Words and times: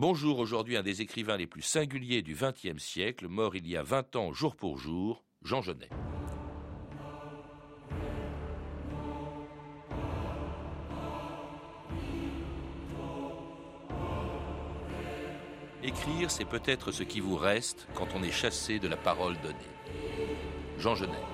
Bonjour, 0.00 0.38
aujourd'hui 0.38 0.78
un 0.78 0.82
des 0.82 1.02
écrivains 1.02 1.36
les 1.36 1.46
plus 1.46 1.60
singuliers 1.60 2.22
du 2.22 2.34
XXe 2.34 2.82
siècle, 2.82 3.28
mort 3.28 3.54
il 3.54 3.68
y 3.68 3.76
a 3.76 3.82
20 3.82 4.16
ans 4.16 4.32
jour 4.32 4.56
pour 4.56 4.78
jour, 4.78 5.22
Jean 5.42 5.60
Genet. 5.60 5.90
Écrire, 15.82 16.30
c'est 16.30 16.46
peut-être 16.46 16.92
ce 16.92 17.02
qui 17.02 17.20
vous 17.20 17.36
reste 17.36 17.86
quand 17.94 18.08
on 18.14 18.22
est 18.22 18.30
chassé 18.30 18.78
de 18.78 18.88
la 18.88 18.96
parole 18.96 19.36
donnée. 19.42 19.58
Jean 20.78 20.94
Genet. 20.94 21.29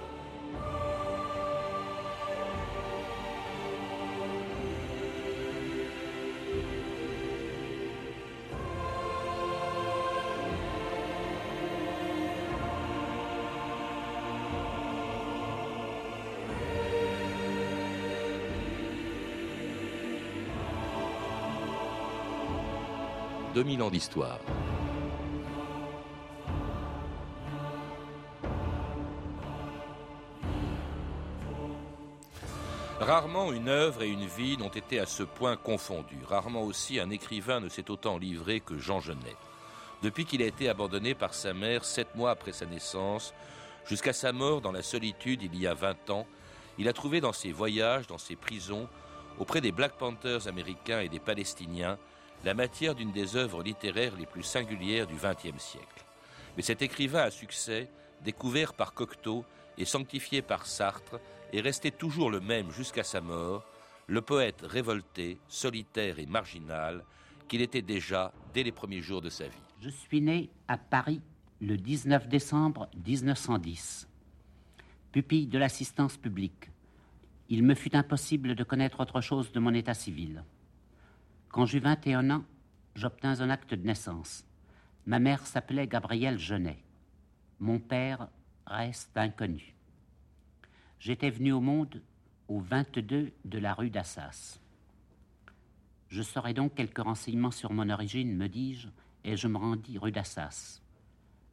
2000 23.56 23.82
ans 23.82 23.88
d'histoire. 23.88 24.38
Rarement 33.00 33.54
une 33.54 33.70
œuvre 33.70 34.02
et 34.02 34.10
une 34.10 34.26
vie 34.26 34.58
n'ont 34.58 34.68
été 34.68 35.00
à 35.00 35.06
ce 35.06 35.22
point 35.22 35.56
confondues. 35.56 36.18
Rarement 36.28 36.64
aussi 36.64 37.00
un 37.00 37.08
écrivain 37.08 37.60
ne 37.60 37.70
s'est 37.70 37.90
autant 37.90 38.18
livré 38.18 38.60
que 38.60 38.76
Jean 38.76 39.00
Genet. 39.00 39.36
Depuis 40.02 40.26
qu'il 40.26 40.42
a 40.42 40.46
été 40.46 40.68
abandonné 40.68 41.14
par 41.14 41.32
sa 41.32 41.54
mère 41.54 41.86
sept 41.86 42.14
mois 42.14 42.32
après 42.32 42.52
sa 42.52 42.66
naissance, 42.66 43.32
jusqu'à 43.86 44.12
sa 44.12 44.34
mort 44.34 44.60
dans 44.60 44.72
la 44.72 44.82
solitude 44.82 45.42
il 45.42 45.58
y 45.58 45.66
a 45.66 45.72
20 45.72 46.10
ans, 46.10 46.26
il 46.76 46.88
a 46.88 46.92
trouvé 46.92 47.22
dans 47.22 47.32
ses 47.32 47.52
voyages, 47.52 48.06
dans 48.06 48.18
ses 48.18 48.36
prisons, 48.36 48.86
auprès 49.38 49.62
des 49.62 49.72
Black 49.72 49.92
Panthers 49.92 50.46
américains 50.46 51.00
et 51.00 51.08
des 51.08 51.20
Palestiniens, 51.20 51.96
la 52.44 52.54
matière 52.54 52.94
d'une 52.94 53.12
des 53.12 53.36
œuvres 53.36 53.62
littéraires 53.62 54.16
les 54.16 54.26
plus 54.26 54.42
singulières 54.42 55.06
du 55.06 55.14
XXe 55.14 55.62
siècle. 55.62 56.04
Mais 56.56 56.62
cet 56.62 56.82
écrivain 56.82 57.22
à 57.22 57.30
succès, 57.30 57.88
découvert 58.24 58.74
par 58.74 58.94
Cocteau 58.94 59.44
et 59.78 59.84
sanctifié 59.84 60.42
par 60.42 60.66
Sartre, 60.66 61.20
est 61.52 61.60
resté 61.60 61.90
toujours 61.90 62.30
le 62.30 62.40
même 62.40 62.70
jusqu'à 62.70 63.04
sa 63.04 63.20
mort, 63.20 63.64
le 64.06 64.20
poète 64.20 64.62
révolté, 64.62 65.38
solitaire 65.48 66.18
et 66.18 66.26
marginal 66.26 67.04
qu'il 67.48 67.60
était 67.60 67.82
déjà 67.82 68.32
dès 68.54 68.62
les 68.62 68.72
premiers 68.72 69.02
jours 69.02 69.20
de 69.20 69.28
sa 69.28 69.44
vie. 69.44 69.56
Je 69.80 69.90
suis 69.90 70.20
né 70.20 70.50
à 70.68 70.78
Paris 70.78 71.20
le 71.60 71.76
19 71.76 72.28
décembre 72.28 72.88
1910. 73.06 74.08
Pupille 75.12 75.46
de 75.46 75.58
l'assistance 75.58 76.16
publique, 76.16 76.70
il 77.48 77.62
me 77.62 77.74
fut 77.74 77.94
impossible 77.94 78.54
de 78.54 78.64
connaître 78.64 79.00
autre 79.00 79.20
chose 79.20 79.52
de 79.52 79.60
mon 79.60 79.72
état 79.72 79.94
civil. 79.94 80.42
Quand 81.56 81.64
j'eus 81.64 81.78
21 81.78 82.28
ans, 82.28 82.44
j'obtins 82.94 83.40
un 83.40 83.48
acte 83.48 83.72
de 83.72 83.82
naissance. 83.82 84.44
Ma 85.06 85.18
mère 85.18 85.46
s'appelait 85.46 85.86
Gabrielle 85.86 86.38
Genet. 86.38 86.76
Mon 87.60 87.78
père 87.78 88.28
reste 88.66 89.16
inconnu. 89.16 89.74
J'étais 91.00 91.30
venu 91.30 91.52
au 91.52 91.62
monde 91.62 92.02
au 92.48 92.60
22 92.60 93.32
de 93.42 93.58
la 93.58 93.72
rue 93.72 93.88
d'Assas. 93.88 94.60
Je 96.08 96.20
saurais 96.20 96.52
donc 96.52 96.74
quelques 96.74 96.98
renseignements 96.98 97.50
sur 97.50 97.72
mon 97.72 97.88
origine, 97.88 98.36
me 98.36 98.50
dis-je, 98.50 98.88
et 99.24 99.38
je 99.38 99.48
me 99.48 99.56
rendis 99.56 99.96
rue 99.96 100.12
d'Assas. 100.12 100.82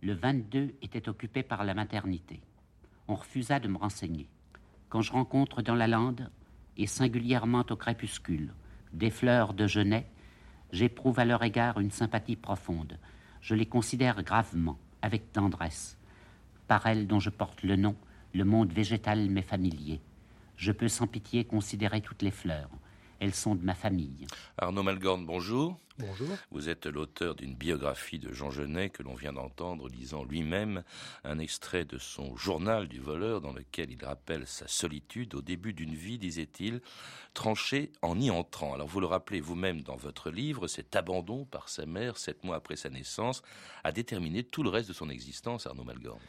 Le 0.01 0.15
22 0.15 0.73
était 0.81 1.07
occupé 1.07 1.43
par 1.43 1.63
la 1.63 1.75
maternité. 1.75 2.41
On 3.07 3.15
refusa 3.15 3.61
de 3.61 3.69
me 3.69 3.77
renseigner. 3.77 4.27
Quand 4.89 4.99
je 4.99 5.13
rencontre 5.13 5.61
dans 5.61 5.75
la 5.75 5.87
lande, 5.87 6.29
et 6.75 6.87
singulièrement 6.87 7.63
au 7.69 7.77
crépuscule, 7.77 8.53
des 8.93 9.09
fleurs 9.09 9.53
de 9.53 9.67
genêt, 9.67 10.07
j'éprouve 10.71 11.19
à 11.19 11.25
leur 11.25 11.43
égard 11.43 11.79
une 11.79 11.91
sympathie 11.91 12.35
profonde. 12.35 12.97
Je 13.41 13.55
les 13.55 13.65
considère 13.65 14.23
gravement, 14.23 14.77
avec 15.01 15.31
tendresse. 15.33 15.97
Par 16.67 16.85
elles 16.87 17.07
dont 17.07 17.19
je 17.19 17.29
porte 17.29 17.63
le 17.63 17.75
nom, 17.75 17.95
le 18.33 18.45
monde 18.45 18.71
végétal 18.71 19.29
m'est 19.29 19.41
familier. 19.41 19.99
Je 20.55 20.71
peux 20.71 20.87
sans 20.87 21.07
pitié 21.07 21.43
considérer 21.43 22.01
toutes 22.01 22.21
les 22.21 22.31
fleurs. 22.31 22.69
Elles 23.19 23.33
sont 23.33 23.55
de 23.55 23.63
ma 23.63 23.73
famille. 23.73 24.27
Arnaud 24.57 24.83
Malgorn, 24.83 25.25
bonjour. 25.25 25.79
Bonjour. 25.99 26.29
Vous 26.49 26.69
êtes 26.69 26.87
l'auteur 26.87 27.35
d'une 27.35 27.53
biographie 27.53 28.17
de 28.17 28.33
Jean 28.33 28.49
Genet 28.49 28.89
que 28.89 29.03
l'on 29.03 29.13
vient 29.13 29.33
d'entendre, 29.33 29.87
lisant 29.89 30.23
lui-même 30.23 30.83
un 31.23 31.37
extrait 31.37 31.85
de 31.85 31.99
son 31.99 32.35
journal 32.35 32.87
du 32.87 32.99
voleur 32.99 33.41
dans 33.41 33.53
lequel 33.53 33.91
il 33.91 34.03
rappelle 34.03 34.47
sa 34.47 34.67
solitude 34.67 35.35
au 35.35 35.41
début 35.41 35.73
d'une 35.73 35.93
vie, 35.93 36.17
disait-il, 36.17 36.81
tranchée 37.35 37.91
en 38.01 38.19
y 38.19 38.31
entrant. 38.31 38.73
Alors 38.73 38.87
vous 38.87 39.01
le 39.01 39.05
rappelez 39.05 39.39
vous-même 39.39 39.81
dans 39.81 39.95
votre 39.95 40.31
livre, 40.31 40.67
cet 40.67 40.95
abandon 40.95 41.45
par 41.45 41.69
sa 41.69 41.85
mère, 41.85 42.17
sept 42.17 42.43
mois 42.43 42.55
après 42.55 42.75
sa 42.75 42.89
naissance, 42.89 43.43
a 43.83 43.91
déterminé 43.91 44.43
tout 44.43 44.63
le 44.63 44.69
reste 44.69 44.89
de 44.89 44.93
son 44.93 45.09
existence, 45.09 45.67
Arnaud 45.67 45.83
Malgorn. 45.83 46.19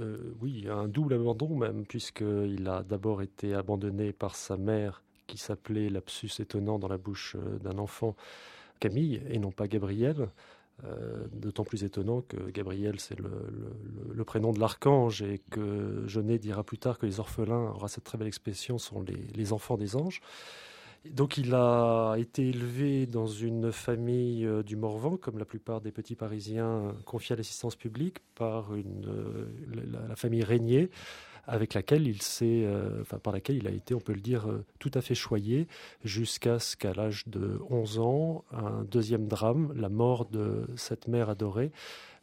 Euh, 0.00 0.34
oui, 0.42 0.66
un 0.68 0.86
double 0.86 1.14
abandon 1.14 1.56
même, 1.56 1.86
puisqu'il 1.86 2.68
a 2.68 2.82
d'abord 2.82 3.22
été 3.22 3.54
abandonné 3.54 4.12
par 4.12 4.36
sa 4.36 4.58
mère 4.58 5.02
qui 5.26 5.38
s'appelait 5.38 5.88
lapsus 5.88 6.30
étonnant 6.40 6.78
dans 6.78 6.88
la 6.88 6.98
bouche 6.98 7.36
euh, 7.36 7.58
d'un 7.58 7.78
enfant, 7.78 8.14
Camille, 8.80 9.22
et 9.28 9.38
non 9.38 9.50
pas 9.50 9.68
Gabriel. 9.68 10.28
Euh, 10.82 11.26
d'autant 11.32 11.62
plus 11.62 11.84
étonnant 11.84 12.22
que 12.22 12.50
Gabriel, 12.50 12.98
c'est 12.98 13.16
le, 13.16 14.24
prénom 14.24 14.52
de 14.52 14.58
l'archange 14.58 15.22
et 15.22 15.40
que 15.50 16.02
Jeunet 16.08 16.38
dira 16.38 16.64
plus 16.64 16.78
tard 16.78 16.98
que 16.98 17.06
les 17.06 17.20
orphelins, 17.20 17.70
aura 17.70 17.86
cette 17.86 18.02
très 18.02 18.18
belle 18.18 18.26
expression, 18.26 18.76
sont 18.78 19.02
les, 19.02 19.28
les, 19.34 19.52
enfants 19.52 19.76
des 19.76 19.94
anges. 19.94 20.20
Donc 21.10 21.36
il 21.36 21.54
a 21.54 22.14
été 22.16 22.48
élevé 22.48 23.06
dans 23.06 23.26
une 23.26 23.72
famille 23.72 24.46
euh, 24.46 24.62
du 24.62 24.76
Morvan, 24.76 25.16
comme 25.16 25.38
la 25.38 25.44
plupart 25.44 25.80
des 25.80 25.92
petits 25.92 26.16
Parisiens 26.16 26.94
confiés 27.04 27.34
à 27.34 27.36
l'assistance 27.36 27.76
publique 27.76 28.18
par 28.34 28.74
une, 28.74 29.06
la, 29.92 30.16
famille 30.16 30.42
Régnier 30.42 30.90
avec 31.46 31.74
laquelle 31.74 32.06
il 32.06 32.22
s'est, 32.22 32.64
euh, 32.64 33.02
enfin 33.02 33.18
par 33.18 33.32
laquelle 33.32 33.56
il 33.56 33.66
a 33.66 33.70
été, 33.70 33.94
on 33.94 34.00
peut 34.00 34.12
le 34.12 34.20
dire, 34.20 34.48
euh, 34.48 34.64
tout 34.78 34.90
à 34.94 35.00
fait 35.00 35.14
choyé, 35.14 35.66
jusqu'à 36.04 36.58
ce 36.58 36.76
qu'à 36.76 36.94
l'âge 36.94 37.24
de 37.26 37.60
11 37.70 37.98
ans, 37.98 38.44
un 38.52 38.84
deuxième 38.84 39.26
drame, 39.26 39.72
la 39.76 39.88
mort 39.88 40.26
de 40.26 40.66
cette 40.76 41.08
mère 41.08 41.28
adorée, 41.28 41.70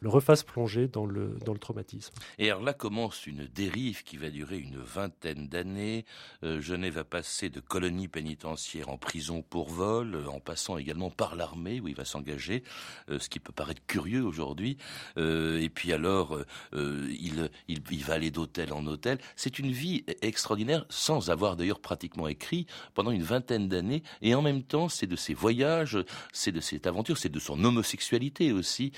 le 0.02 0.08
refasse 0.08 0.42
plonger 0.42 0.88
dans 0.88 1.06
le, 1.06 1.38
dans 1.46 1.52
le 1.52 1.60
traumatisme. 1.60 2.12
Et 2.38 2.50
alors 2.50 2.62
là 2.62 2.74
commence 2.74 3.26
une 3.26 3.46
dérive 3.46 4.02
qui 4.02 4.16
va 4.16 4.30
durer 4.30 4.58
une 4.58 4.76
vingtaine 4.76 5.46
d'années. 5.46 6.04
Euh, 6.42 6.60
Genève 6.60 6.94
va 6.94 7.04
passer 7.04 7.50
de 7.50 7.60
colonie 7.60 8.08
pénitentiaire 8.08 8.88
en 8.88 8.98
prison 8.98 9.42
pour 9.42 9.70
vol, 9.70 10.16
euh, 10.16 10.26
en 10.26 10.40
passant 10.40 10.76
également 10.76 11.10
par 11.10 11.36
l'armée 11.36 11.80
où 11.80 11.86
il 11.86 11.94
va 11.94 12.04
s'engager, 12.04 12.64
euh, 13.10 13.20
ce 13.20 13.28
qui 13.28 13.38
peut 13.38 13.52
paraître 13.52 13.80
curieux 13.86 14.24
aujourd'hui. 14.24 14.76
Euh, 15.18 15.60
et 15.60 15.68
puis 15.68 15.92
alors, 15.92 16.38
il, 16.72 17.50
il, 17.68 17.82
il, 17.90 18.04
va 18.04 18.14
aller 18.14 18.30
d'hôtel 18.30 18.72
en 18.72 18.84
hôtel. 18.86 19.18
C'est 19.36 19.60
une 19.60 19.70
vie 19.70 20.04
extraordinaire, 20.20 20.84
sans 20.88 21.30
avoir 21.30 21.56
d'ailleurs 21.56 21.80
pratiquement 21.80 22.26
écrit 22.26 22.66
pendant 22.94 23.12
une 23.12 23.22
vingtaine 23.22 23.68
d'années. 23.68 24.02
Et 24.20 24.34
en 24.34 24.42
même 24.42 24.64
temps, 24.64 24.88
c'est 24.88 25.06
de 25.06 25.16
ses 25.16 25.34
voyages, 25.34 25.98
c'est 26.32 26.50
de 26.52 26.60
cette 26.60 26.88
aventure, 26.88 27.18
c'est 27.18 27.28
de 27.28 27.38
son 27.38 27.62
homosexualité 27.64 28.52
aussi 28.52 28.92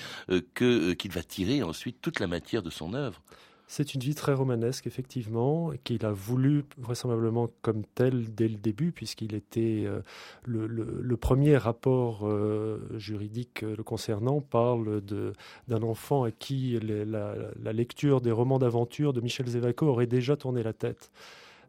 que 0.54 0.93
qu'il 0.94 1.10
va 1.10 1.22
tirer 1.22 1.62
ensuite 1.62 2.00
toute 2.00 2.20
la 2.20 2.26
matière 2.26 2.62
de 2.62 2.70
son 2.70 2.94
œuvre. 2.94 3.22
C'est 3.66 3.94
une 3.94 4.02
vie 4.02 4.14
très 4.14 4.34
romanesque, 4.34 4.86
effectivement, 4.86 5.72
qu'il 5.84 6.04
a 6.04 6.12
voulu 6.12 6.64
vraisemblablement 6.76 7.48
comme 7.62 7.84
telle 7.94 8.34
dès 8.34 8.48
le 8.48 8.56
début, 8.56 8.92
puisqu'il 8.92 9.34
était 9.34 9.84
euh, 9.86 10.02
le, 10.44 11.16
premier 11.16 11.56
rapport 11.56 12.28
euh, 12.28 12.78
juridique 12.98 13.62
le 13.62 13.82
concernant 13.82 14.42
parle 14.42 15.00
d'un 15.00 15.82
enfant 15.82 16.24
à 16.24 16.30
qui 16.30 16.78
la, 16.80 17.34
la, 17.62 17.72
lecture 17.72 18.20
des 18.20 18.32
romans 18.32 18.58
d'aventure 18.58 19.14
de 19.14 19.22
Michel 19.22 19.46
Zévaco 19.46 19.86
aurait 19.86 20.06
déjà 20.06 20.36
tourné 20.36 20.62
la 20.62 20.74
tête. 20.74 21.10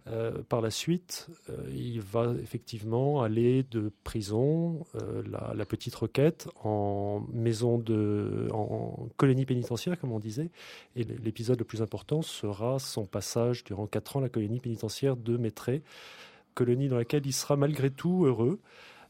Euh, 0.08 0.44
par 0.50 0.62
la 0.62 0.70
suite, 0.70 1.28
euh, 1.50 1.56
il 1.74 2.00
va 2.00 2.32
effectivement 2.40 3.24
aller 3.24 3.64
de 3.64 3.92
prison, 4.04 4.86
euh, 5.02 5.24
la, 5.56 5.66
petite 5.66 5.96
requête, 5.96 6.48
en 6.64 7.24
maison 7.34 7.80
de, 7.80 8.48
en 8.52 9.08
colonie 9.18 9.46
pénitentiaire, 9.46 10.00
comme 10.00 10.12
on 10.12 10.20
disait. 10.20 10.52
Et 10.96 11.04
l'épisode 11.04 11.58
le 11.58 11.66
plus 11.66 11.82
important 11.82 12.22
sera 12.22 12.78
son 12.78 13.06
passage 13.06 13.64
durant 13.64 13.88
quatre 13.88 14.18
ans 14.18 14.20
à 14.20 14.24
la 14.24 14.30
colonie 14.30 14.60
pénitentiaire 14.60 15.16
de 15.18 15.38
Maitret, 15.38 15.82
colonie 16.54 16.88
dans 16.88 16.98
laquelle 16.98 17.26
il 17.26 17.34
sera 17.34 17.56
malgré 17.56 17.90
tout 17.90 18.26
heureux. 18.26 18.60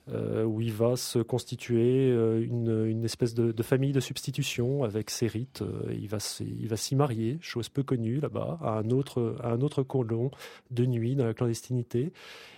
Où 0.07 0.61
il 0.61 0.71
va 0.71 0.95
se 0.95 1.19
constituer 1.19 2.09
une, 2.09 3.03
espèce 3.03 3.33
de, 3.33 3.63
famille 3.63 3.91
de 3.91 3.99
substitution 3.99 4.83
avec 4.83 5.09
ses 5.09 5.27
rites. 5.27 5.63
il 5.89 6.07
va, 6.07 6.17
il 6.41 6.67
va 6.67 6.77
s'y 6.77 6.95
marier, 6.95 7.37
chose 7.41 7.69
peu 7.69 7.83
connue 7.83 8.19
là-bas, 8.19 8.59
à 8.61 8.77
un 8.77 8.91
autre, 8.91 9.35
à 9.41 9.51
un 9.51 9.61
autre 9.61 9.83
colon 9.83 10.29
de 10.71 10.85
nuit 10.85 11.15
dans 11.15 11.25
la 11.25 11.33
clandestinité. 11.33 12.11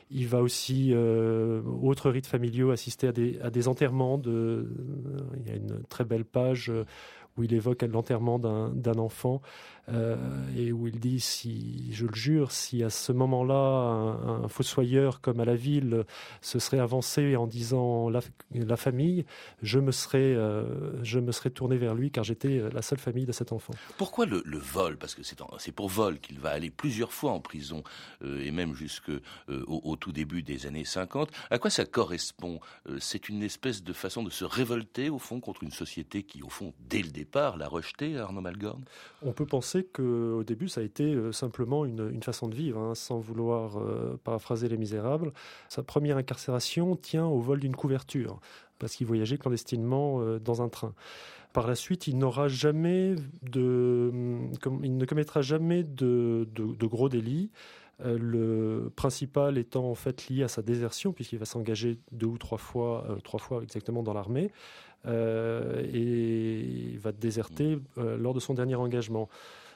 Il 0.10 0.28
va 0.28 0.42
aussi, 0.42 0.92
euh, 0.94 1.62
autres 1.82 2.10
rites 2.10 2.28
familiaux, 2.28 2.72
assister 2.72 3.08
à 3.08 3.12
des, 3.12 3.40
à 3.42 3.50
des 3.50 3.68
enterrements. 3.68 4.22
Il 4.26 5.48
y 5.48 5.52
a 5.52 5.56
une 5.56 5.84
très 5.90 6.06
belle 6.06 6.26
page 6.26 6.72
où 7.38 7.44
il 7.44 7.54
évoque 7.54 7.84
l'enterrement 7.84 8.40
d'un 8.40 8.98
enfant 8.98 9.42
euh, 9.90 10.18
et 10.58 10.74
où 10.74 10.88
il 10.88 11.00
dit, 11.00 11.22
si 11.22 11.94
je 11.94 12.06
le 12.06 12.14
jure, 12.14 12.52
si 12.52 12.84
à 12.84 12.90
ce 12.90 13.14
moment-là 13.14 13.56
un, 14.44 14.48
fossoyeur 14.50 15.22
comme 15.22 15.40
à 15.40 15.46
la 15.46 15.56
ville 15.56 16.04
se 16.42 16.60
serait 16.60 16.80
avancé 16.80 17.38
en 17.38 17.48
disant 17.48 18.10
la, 18.10 18.22
famille, 18.76 19.26
je 19.62 19.80
me 19.80 19.92
serais, 19.92 20.20
euh, 20.20 21.04
je 21.04 21.20
me 21.20 21.32
serais 21.32 21.52
tourné 21.52 21.78
vers 21.78 21.96
lui 21.96 22.12
car 22.12 22.26
j'étais 22.26 22.62
la 22.74 22.82
seule 22.82 23.00
famille 23.00 23.26
de 23.26 23.32
cet 23.32 23.54
enfant. 23.54 23.74
Pourquoi 23.98 24.26
le, 24.26 24.44
vol? 24.58 24.98
Parce 24.98 25.16
que 25.16 25.22
c'est 25.24 25.72
pour 25.72 25.88
vol 25.88 26.20
qu'il 26.20 26.40
va 26.40 26.50
aller 26.50 26.70
plusieurs 26.70 27.14
fois 27.14 27.32
en 27.32 27.40
prison 27.40 27.84
euh, 28.24 28.44
et 28.44 28.52
même 28.52 28.76
jusque 28.76 29.12
au, 29.48 29.82
au, 29.84 29.96
tout 29.96 30.12
début 30.12 30.44
des 30.44 30.66
années 30.66 30.86
50. 30.86 31.32
À 31.50 31.60
quoi 31.60 31.70
ça 31.70 31.86
correspond? 31.86 32.60
C'est 33.00 33.30
une 33.30 33.44
espèce 33.44 33.84
de 33.84 33.94
façon 33.94 34.24
de 34.24 34.30
se 34.30 34.44
révolter 34.44 35.10
au 35.10 35.20
fond 35.20 35.40
contre 35.40 35.64
une 35.64 35.72
société 35.72 36.24
qui 36.24 36.44
au 36.44 36.50
fond 36.50 36.74
dès 36.80 37.02
le 37.02 37.10
départ 37.28 37.58
l'a 37.58 37.68
rejeté, 37.68 38.18
Arnaud 38.18 38.40
Malgorn? 38.40 38.84
On 39.22 39.34
peut 39.34 39.46
penser 39.46 39.84
qu'au 39.84 40.44
début, 40.44 40.70
ça 40.70 40.80
a 40.80 40.84
été 40.84 41.04
euh, 41.04 41.34
simplement 41.34 41.84
une, 41.84 42.24
façon 42.24 42.48
de 42.48 42.56
vivre, 42.56 42.80
hein, 42.80 42.96
sans 42.96 43.20
vouloir 43.20 43.78
euh, 43.78 44.18
paraphraser 44.24 44.70
Les 44.70 44.78
Misérables. 44.78 45.34
Sa 45.68 45.84
première 45.84 46.16
incarcération 46.16 46.96
tient 46.96 47.26
au 47.26 47.40
vol 47.40 47.60
d'une 47.60 47.76
couverture, 47.76 48.40
parce 48.80 48.96
qu'il 48.96 49.08
voyageait 49.08 49.38
clandestinement 49.38 50.22
euh, 50.22 50.40
dans 50.40 50.62
un 50.62 50.70
train. 50.70 50.94
Par 51.52 51.68
la 51.68 51.76
suite, 51.76 52.08
il 52.08 52.18
n'aura 52.18 52.48
jamais 52.48 53.16
de, 53.42 54.10
il 54.84 54.98
ne 54.98 55.06
commettra 55.06 55.42
jamais 55.42 55.84
de, 55.84 56.48
gros 56.84 57.10
délits. 57.10 57.50
le 58.00 58.92
principal 58.96 59.58
étant 59.58 59.90
en 59.90 59.96
fait 59.96 60.30
lié 60.30 60.44
à 60.44 60.48
sa 60.48 60.62
désertion, 60.62 61.14
puisqu'il 61.14 61.40
va 61.40 61.46
s'engager 61.46 61.98
deux 62.12 62.28
ou 62.28 62.38
trois 62.38 62.60
fois, 62.60 63.18
trois 63.24 63.40
fois 63.40 63.64
exactement 63.64 64.04
dans 64.04 64.14
l'armée, 64.14 64.52
et 65.06 66.60
il 66.92 67.00
va 67.00 67.12
déserter 67.12 67.80
lors 67.96 68.34
de 68.34 68.40
son 68.40 68.54
dernier 68.54 68.76
engagement 68.76 69.30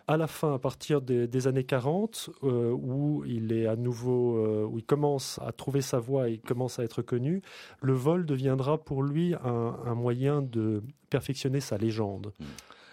à 0.07 0.18
la 0.18 0.27
fin, 0.27 0.53
à 0.53 0.59
partir 0.59 1.01
des, 1.01 1.47
années 1.47 1.63
40, 1.63 2.29
euh, 2.44 2.71
où 2.71 3.23
il 3.25 3.53
est 3.53 3.68
à 3.68 3.75
nouveau, 3.75 4.38
euh, 4.38 4.65
où 4.65 4.77
il 4.77 4.83
commence 4.83 5.39
à 5.45 5.51
trouver 5.51 5.81
sa 5.81 6.00
voie 6.00 6.29
et 6.29 6.38
commence 6.38 6.79
à 6.79 6.83
être 6.83 7.01
connu, 7.01 7.41
le 7.81 7.94
vol 7.94 8.25
deviendra 8.25 8.77
pour 8.77 9.03
lui 9.03 9.33
un, 9.44 9.95
moyen 9.95 10.41
de 10.41 10.83
perfectionner 11.09 11.59
sa 11.59 11.77
légende. 11.77 12.33
Hmm. 12.39 12.45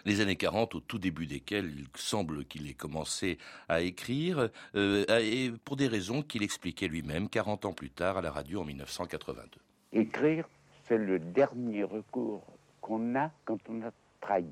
les 0.04 0.20
années 0.20 0.36
40, 0.36 0.74
au 0.74 0.80
tout 0.80 0.98
début 0.98 1.26
desquelles 1.26 1.72
il 1.76 1.86
semble 1.94 2.44
qu'il 2.44 2.68
ait 2.68 2.74
commencé 2.74 3.38
à 3.68 3.80
écrire, 3.80 4.50
euh, 4.74 5.04
et 5.20 5.50
pour 5.64 5.76
des 5.76 5.88
raisons 5.88 6.22
qu'il 6.22 6.42
expliquait 6.42 6.88
lui-même 6.88 7.28
40 7.28 7.64
ans 7.64 7.72
plus 7.72 7.90
tard 7.90 8.18
à 8.18 8.22
la 8.22 8.30
radio 8.30 8.60
en 8.60 8.64
1982. 8.64 9.60
Écrire, 9.92 10.48
c'est 10.88 10.98
le 10.98 11.18
dernier 11.18 11.84
recours 11.84 12.42
qu'on 12.80 13.14
a 13.14 13.30
quand 13.44 13.58
on 13.68 13.82
a 13.82 13.90
trahi. 14.20 14.46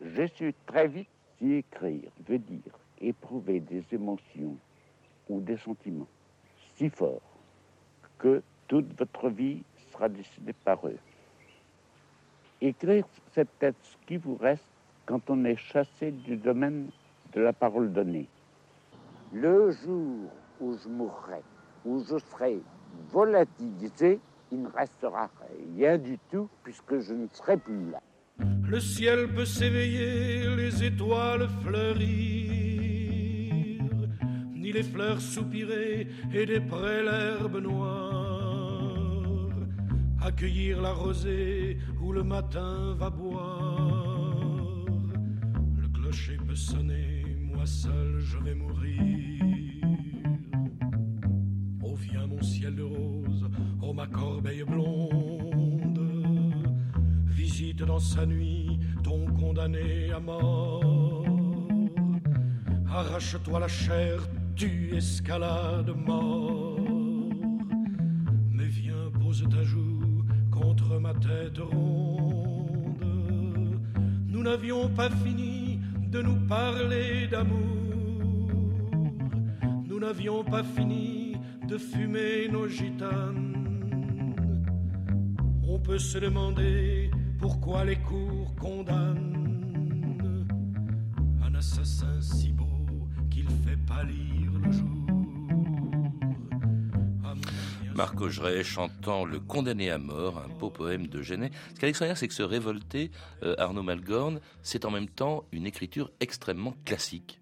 Je 0.00 0.24
suis 0.26 0.54
très 0.66 0.88
vite 0.88 1.08
si 1.38 1.54
écrire 1.54 2.10
veut 2.26 2.38
dire 2.38 2.78
éprouver 3.00 3.60
des 3.60 3.84
émotions 3.92 4.56
ou 5.28 5.40
des 5.40 5.56
sentiments 5.56 6.08
si 6.74 6.90
forts 6.90 7.20
que 8.18 8.42
toute 8.66 8.98
votre 8.98 9.28
vie 9.28 9.62
sera 9.92 10.08
décidée 10.08 10.52
par 10.52 10.86
eux. 10.86 10.98
Écrire, 12.60 13.04
c'est 13.32 13.48
peut-être 13.48 13.76
ce 13.82 13.96
qui 14.06 14.16
vous 14.16 14.36
reste 14.36 14.64
quand 15.06 15.30
on 15.30 15.44
est 15.44 15.56
chassé 15.56 16.10
du 16.10 16.36
domaine 16.36 16.90
de 17.34 17.40
la 17.40 17.52
parole 17.52 17.92
donnée. 17.92 18.28
Le 19.32 19.70
jour 19.70 20.30
où 20.60 20.76
je 20.76 20.88
mourrai, 20.88 21.42
où 21.84 21.98
je 22.00 22.18
serai 22.18 22.60
volatilisé, 23.10 24.20
il 24.52 24.62
ne 24.62 24.68
restera 24.68 25.30
rien 25.76 25.98
du 25.98 26.18
tout 26.30 26.48
puisque 26.62 27.00
je 27.00 27.14
ne 27.14 27.26
serai 27.32 27.56
plus 27.56 27.90
là. 27.90 28.02
Le 28.68 28.80
ciel 28.80 29.28
peut 29.34 29.44
s'éveiller, 29.44 30.54
les 30.56 30.84
étoiles 30.84 31.48
fleurir, 31.62 32.02
ni 34.54 34.72
les 34.72 34.82
fleurs 34.82 35.20
soupirer 35.20 36.06
et 36.32 36.46
des 36.46 36.60
prés 36.60 37.02
l'herbe 37.02 37.58
noire, 37.62 39.48
accueillir 40.20 40.80
la 40.82 40.92
rosée 40.92 41.78
où 42.02 42.12
le 42.12 42.22
matin 42.22 42.94
va 42.98 43.10
boire. 43.10 44.86
Le 45.76 45.88
clocher 45.88 46.38
peut 46.46 46.54
sonner, 46.54 47.24
moi 47.40 47.66
seul 47.66 48.20
je 48.20 48.38
vais 48.38 48.54
mourir. 48.54 49.31
Ma 54.02 54.08
corbeille 54.08 54.64
blonde 54.64 56.00
visite 57.26 57.84
dans 57.84 58.00
sa 58.00 58.26
nuit 58.26 58.80
ton 59.04 59.26
condamné 59.40 60.10
à 60.10 60.18
mort. 60.18 61.24
Arrache-toi 62.90 63.60
la 63.60 63.68
chair, 63.68 64.16
tu 64.56 64.96
escalade 64.96 65.92
mort. 65.94 66.80
Mais 68.50 68.66
viens, 68.66 69.06
pose 69.20 69.44
ta 69.48 69.62
joue 69.62 70.24
contre 70.50 70.98
ma 70.98 71.14
tête 71.14 71.58
ronde. 71.58 73.06
Nous 74.26 74.42
n'avions 74.42 74.88
pas 74.88 75.10
fini 75.10 75.78
de 76.10 76.22
nous 76.22 76.40
parler 76.48 77.28
d'amour. 77.28 78.50
Nous 79.86 80.00
n'avions 80.00 80.42
pas 80.42 80.64
fini 80.64 81.36
de 81.68 81.78
fumer 81.78 82.48
nos 82.50 82.66
gitanes. 82.66 83.41
On 85.82 85.84
peut 85.84 85.98
se 85.98 86.18
demander 86.18 87.10
pourquoi 87.40 87.84
les 87.84 87.96
cours 87.96 88.54
condamnent 88.54 90.46
un 91.44 91.54
assassin 91.56 92.20
si 92.20 92.52
beau 92.52 93.08
qu'il 93.28 93.48
fait 93.48 93.76
pâlir 93.84 94.52
le 94.64 94.70
jour 94.70 94.86
Marc 97.96 98.20
Augeret 98.20 98.62
chantant 98.62 99.24
Le 99.24 99.40
condamné 99.40 99.90
à 99.90 99.98
mort, 99.98 100.38
un 100.38 100.56
beau 100.56 100.70
poème 100.70 101.08
de 101.08 101.20
Genet. 101.20 101.50
Ce 101.80 101.84
extraordinaire, 101.84 102.16
c'est 102.16 102.28
que 102.28 102.34
se 102.34 102.44
révolter, 102.44 103.10
euh, 103.42 103.56
Arnaud 103.58 103.82
Malgorn, 103.82 104.38
c'est 104.62 104.84
en 104.84 104.92
même 104.92 105.08
temps 105.08 105.46
une 105.50 105.66
écriture 105.66 106.12
extrêmement 106.20 106.76
classique. 106.84 107.41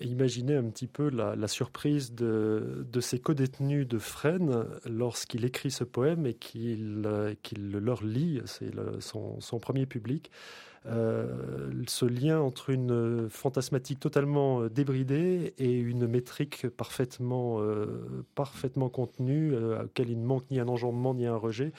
Imaginez 0.00 0.56
un 0.56 0.64
petit 0.64 0.86
peu 0.86 1.08
la, 1.10 1.48
surprise 1.48 2.12
de, 2.14 2.86
de 2.90 3.00
ces 3.00 3.18
co-détenus 3.18 3.86
de 3.86 3.98
Fresnes 3.98 4.64
lorsqu'il 4.86 5.44
écrit 5.44 5.70
ce 5.70 5.84
poème 5.84 6.26
et 6.26 6.34
qu'il 6.34 7.02
euh, 7.06 7.34
leur 7.56 8.04
lit, 8.04 8.40
c'est 8.46 8.70
son, 9.00 9.58
premier 9.58 9.86
public. 9.86 10.30
Euh, 10.86 11.70
ce 11.86 12.04
lien 12.04 12.40
entre 12.40 12.70
une 12.70 13.28
fantasmatique 13.30 14.00
totalement 14.00 14.62
euh, 14.62 14.68
débridée 14.68 15.54
et 15.58 15.72
une 15.72 16.06
métrique 16.06 16.68
parfaitement, 16.68 17.60
parfaitement 18.34 18.88
contenue, 18.88 19.56
à 19.56 19.82
laquelle 19.82 20.10
il 20.10 20.20
ne 20.20 20.26
manque 20.26 20.50
ni 20.50 20.60
un 20.60 20.68
enjambement 20.68 21.14
ni 21.14 21.26
un 21.26 21.36
rejet, 21.36 21.72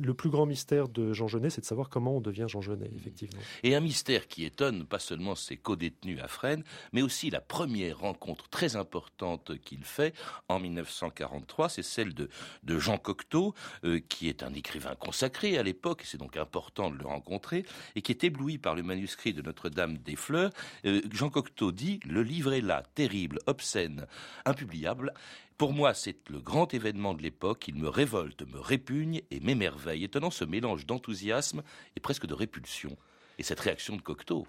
le 0.00 0.14
plus 0.14 0.30
grand 0.30 0.46
mystère 0.46 0.88
de 0.88 1.12
Jean 1.12 1.26
Genet, 1.26 1.50
c'est 1.50 1.60
de 1.60 1.66
savoir 1.66 1.88
comment 1.88 2.16
on 2.16 2.20
devient 2.20 2.46
Jean 2.48 2.60
Genet, 2.60 2.90
effectivement. 2.94 3.40
Et 3.62 3.74
un 3.74 3.80
mystère 3.80 4.28
qui 4.28 4.44
étonne 4.44 4.84
pas 4.84 4.98
seulement 4.98 5.34
ses 5.34 5.56
co-détenus 5.56 6.20
à 6.22 6.28
Fresnes, 6.28 6.62
mais 6.92 7.02
aussi 7.02 7.30
la 7.30 7.40
première 7.40 7.98
rencontre 7.98 8.48
très 8.48 8.76
importante 8.76 9.58
qu'il 9.64 9.84
fait 9.84 10.14
en 10.48 10.60
1943, 10.60 11.68
c'est 11.68 11.82
celle 11.82 12.14
de, 12.14 12.28
de 12.62 12.78
Jean 12.78 12.98
Cocteau, 12.98 13.54
euh, 13.84 14.00
qui 14.08 14.28
est 14.28 14.42
un 14.42 14.54
écrivain 14.54 14.94
consacré 14.94 15.58
à 15.58 15.62
l'époque, 15.62 16.02
c'est 16.04 16.18
donc 16.18 16.36
important 16.36 16.90
de 16.90 16.98
le 16.98 17.06
rencontrer, 17.06 17.64
et 17.96 18.02
qui 18.02 18.12
est 18.12 18.24
ébloui 18.34 18.58
par 18.58 18.74
le 18.74 18.82
manuscrit 18.82 19.32
de 19.32 19.42
Notre-Dame 19.42 19.98
des 19.98 20.16
Fleurs. 20.16 20.50
Euh, 20.84 21.00
Jean 21.12 21.30
Cocteau 21.30 21.70
dit 21.70 22.00
«Le 22.04 22.22
livre 22.22 22.52
est 22.52 22.60
là, 22.60 22.82
terrible, 22.94 23.38
obscène, 23.46 24.06
impubliable, 24.44 25.14
pour 25.56 25.72
moi, 25.72 25.94
c'est 25.94 26.28
le 26.30 26.40
grand 26.40 26.74
événement 26.74 27.14
de 27.14 27.22
l'époque. 27.22 27.68
Il 27.68 27.76
me 27.76 27.88
révolte, 27.88 28.42
me 28.42 28.58
répugne 28.58 29.22
et 29.30 29.38
m'émerveille, 29.38 30.02
étonnant 30.02 30.30
ce 30.30 30.44
mélange 30.44 30.84
d'enthousiasme 30.84 31.62
et 31.94 32.00
presque 32.00 32.26
de 32.26 32.34
répulsion. 32.34 32.96
Et 33.38 33.44
cette 33.44 33.60
réaction 33.60 33.94
de 33.94 34.02
Cocteau. 34.02 34.48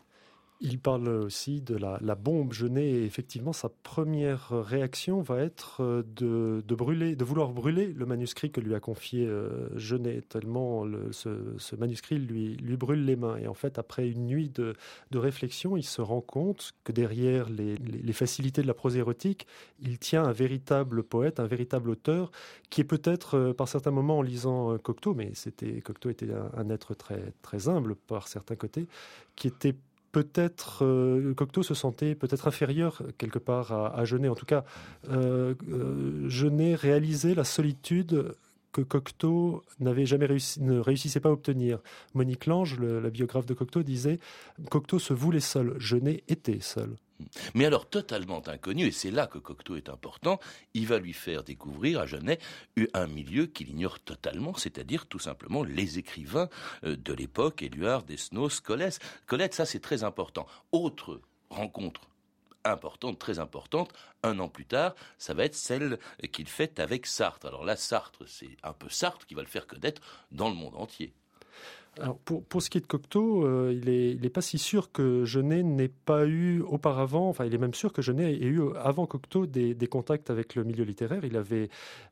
Il 0.62 0.80
parle 0.80 1.10
aussi 1.10 1.60
de 1.62 1.76
la, 1.76 2.16
bombe 2.16 2.54
Genet 2.54 2.90
et 2.90 3.04
effectivement 3.04 3.52
sa 3.52 3.68
première 3.68 4.52
réaction 4.52 5.22
va 5.22 5.42
être 5.42 5.82
euh, 5.82 6.02
de, 6.16 6.76
brûler, 6.76 7.18
de 7.18 7.26
vouloir 7.26 7.52
brûler 7.52 7.88
le 7.88 8.06
manuscrit 8.06 8.52
que 8.52 8.62
lui 8.62 8.74
a 8.74 8.80
confié 8.80 9.28
euh, 9.28 9.68
Genet 9.78 10.22
tellement 10.22 10.86
ce, 11.12 11.76
manuscrit 11.76 12.20
lui, 12.20 12.56
lui 12.56 12.78
brûle 12.78 13.04
les 13.04 13.18
mains. 13.18 13.36
Et 13.36 13.48
en 13.48 13.54
fait, 13.54 13.78
après 13.78 14.08
une 14.08 14.28
nuit 14.28 14.50
de, 14.50 14.76
réflexion, 15.14 15.76
il 15.76 15.84
se 15.84 16.02
rend 16.02 16.22
compte 16.22 16.74
que 16.86 16.94
derrière 16.94 17.50
les, 17.50 18.14
facilités 18.14 18.62
de 18.62 18.68
la 18.68 18.74
prose 18.74 18.96
érotique, 18.96 19.48
il 19.82 20.00
tient 20.00 20.24
un 20.24 20.32
véritable 20.32 21.04
poète, 21.04 21.42
un 21.42 21.48
véritable 21.48 21.90
auteur, 21.90 22.32
qui 22.70 22.80
est 22.80 22.86
peut-être 22.86 23.36
euh, 23.36 23.54
par 23.54 23.68
certains 23.68 23.92
moments 23.92 24.20
en 24.20 24.22
lisant 24.22 24.78
Cocteau, 24.78 25.14
mais 25.14 25.32
c'était 25.34 25.82
Cocteau 25.82 26.10
était 26.10 26.32
un, 26.32 26.50
un 26.56 26.70
être 26.70 26.94
très 26.94 27.34
très 27.42 27.68
humble 27.68 27.96
par 27.96 28.30
certains 28.30 28.56
côtés, 28.56 28.88
qui 29.36 29.48
était 29.48 29.76
peut-être 30.16 30.86
euh, 30.86 31.34
Cocteau 31.34 31.62
se 31.62 31.74
sentait 31.74 32.16
peut-être 32.16 32.48
inférieur 32.48 33.02
quelque 33.18 33.38
part 33.38 33.74
à, 33.74 34.06
Genet. 34.06 34.30
En 34.30 34.36
tout 34.36 34.46
cas, 34.46 34.64
euh, 35.10 35.56
euh, 35.70 36.30
Genet 36.30 36.74
réalisait 36.74 37.36
la 37.36 37.44
solitude 37.44 38.34
que 38.76 38.82
Cocteau 38.82 39.64
n'avait 39.80 40.06
jamais 40.06 40.26
réussi, 40.26 40.62
ne 40.62 40.80
réussissait 40.80 41.22
pas 41.22 41.30
à 41.30 41.32
obtenir. 41.32 41.80
Monique 42.14 42.46
Lange, 42.46 42.78
la 42.78 43.10
biographe 43.10 43.46
de 43.46 43.54
Cocteau, 43.54 43.84
disait 43.84 44.20
Cocteau 44.70 45.00
se 45.00 45.14
voulait 45.14 45.40
seul, 45.40 45.80
Genet 45.80 46.26
était 46.28 46.60
seul. 46.60 46.98
Mais 47.54 47.64
alors 47.64 47.88
totalement 47.88 48.46
inconnu, 48.46 48.88
et 48.88 48.92
c'est 48.92 49.12
là 49.12 49.28
que 49.28 49.38
Cocteau 49.38 49.78
est 49.78 49.88
important, 49.88 50.42
il 50.74 50.88
va 50.88 51.00
lui 51.00 51.14
faire 51.14 51.46
découvrir 51.46 52.02
à 52.02 52.06
Genet 52.06 52.38
un 52.94 53.08
milieu 53.08 53.46
qu'il 53.46 53.70
ignore 53.70 54.02
totalement, 54.02 54.54
c'est-à-dire 54.56 55.06
tout 55.06 55.20
simplement 55.20 55.64
les 55.64 55.98
écrivains 55.98 56.50
euh, 56.84 56.98
de 56.98 57.14
l'époque, 57.14 57.64
Éluard, 57.64 58.04
Desnos, 58.04 58.60
Colette. 58.60 59.00
Colette, 59.26 59.54
ça 59.54 59.66
c'est 59.66 59.80
très 59.80 60.04
important. 60.04 60.48
Autre 60.74 61.22
rencontre 61.50 62.02
importante, 62.66 63.20
très 63.20 63.40
importante, 63.40 63.94
un 64.24 64.40
an 64.40 64.50
plus 64.50 64.66
tard, 64.66 64.96
ça 65.18 65.34
va 65.34 65.46
être 65.46 65.56
celle 65.56 66.00
qu'il 66.32 66.48
fait 66.48 66.80
avec 66.80 67.06
Sartre. 67.06 67.46
Alors 67.46 67.64
là, 67.64 67.76
Sartre, 67.76 68.28
c'est 68.28 68.58
un 68.64 68.74
peu 68.74 68.90
Sartre 68.90 69.26
qui 69.26 69.36
va 69.36 69.42
le 69.42 69.48
faire 69.48 69.68
connaître 69.68 70.02
dans 70.32 70.50
le 70.50 70.56
monde 70.56 70.76
entier. 70.76 71.14
Alors 72.02 72.18
pour, 72.18 72.44
pour 72.44 72.62
ce 72.62 72.70
qui 72.70 72.78
est 72.78 72.82
de 72.82 72.88
Cocteau, 72.88 73.46
euh, 73.46 73.74
il 73.74 73.90
n'est 73.90 74.12
est 74.12 74.30
pas 74.30 74.42
si 74.42 74.58
sûr 74.58 74.92
que 74.92 75.24
Genet 75.24 75.64
n'ait 75.64 75.88
pas 75.88 76.26
eu 76.26 76.62
auparavant, 76.62 77.30
enfin 77.30 77.46
il 77.46 77.56
est 77.56 77.58
même 77.58 77.74
sûr 77.74 77.94
que 77.94 78.02
Genet 78.02 78.34
ait 78.34 78.46
eu 78.46 78.62
avant 78.76 79.06
Cocteau 79.06 79.46
des, 79.46 79.76
contacts 79.88 80.30
avec 80.30 80.56
le 80.56 80.66
milieu 80.66 80.84
littéraire. 80.84 81.24
Il, 81.24 81.38
avait, 81.38 81.70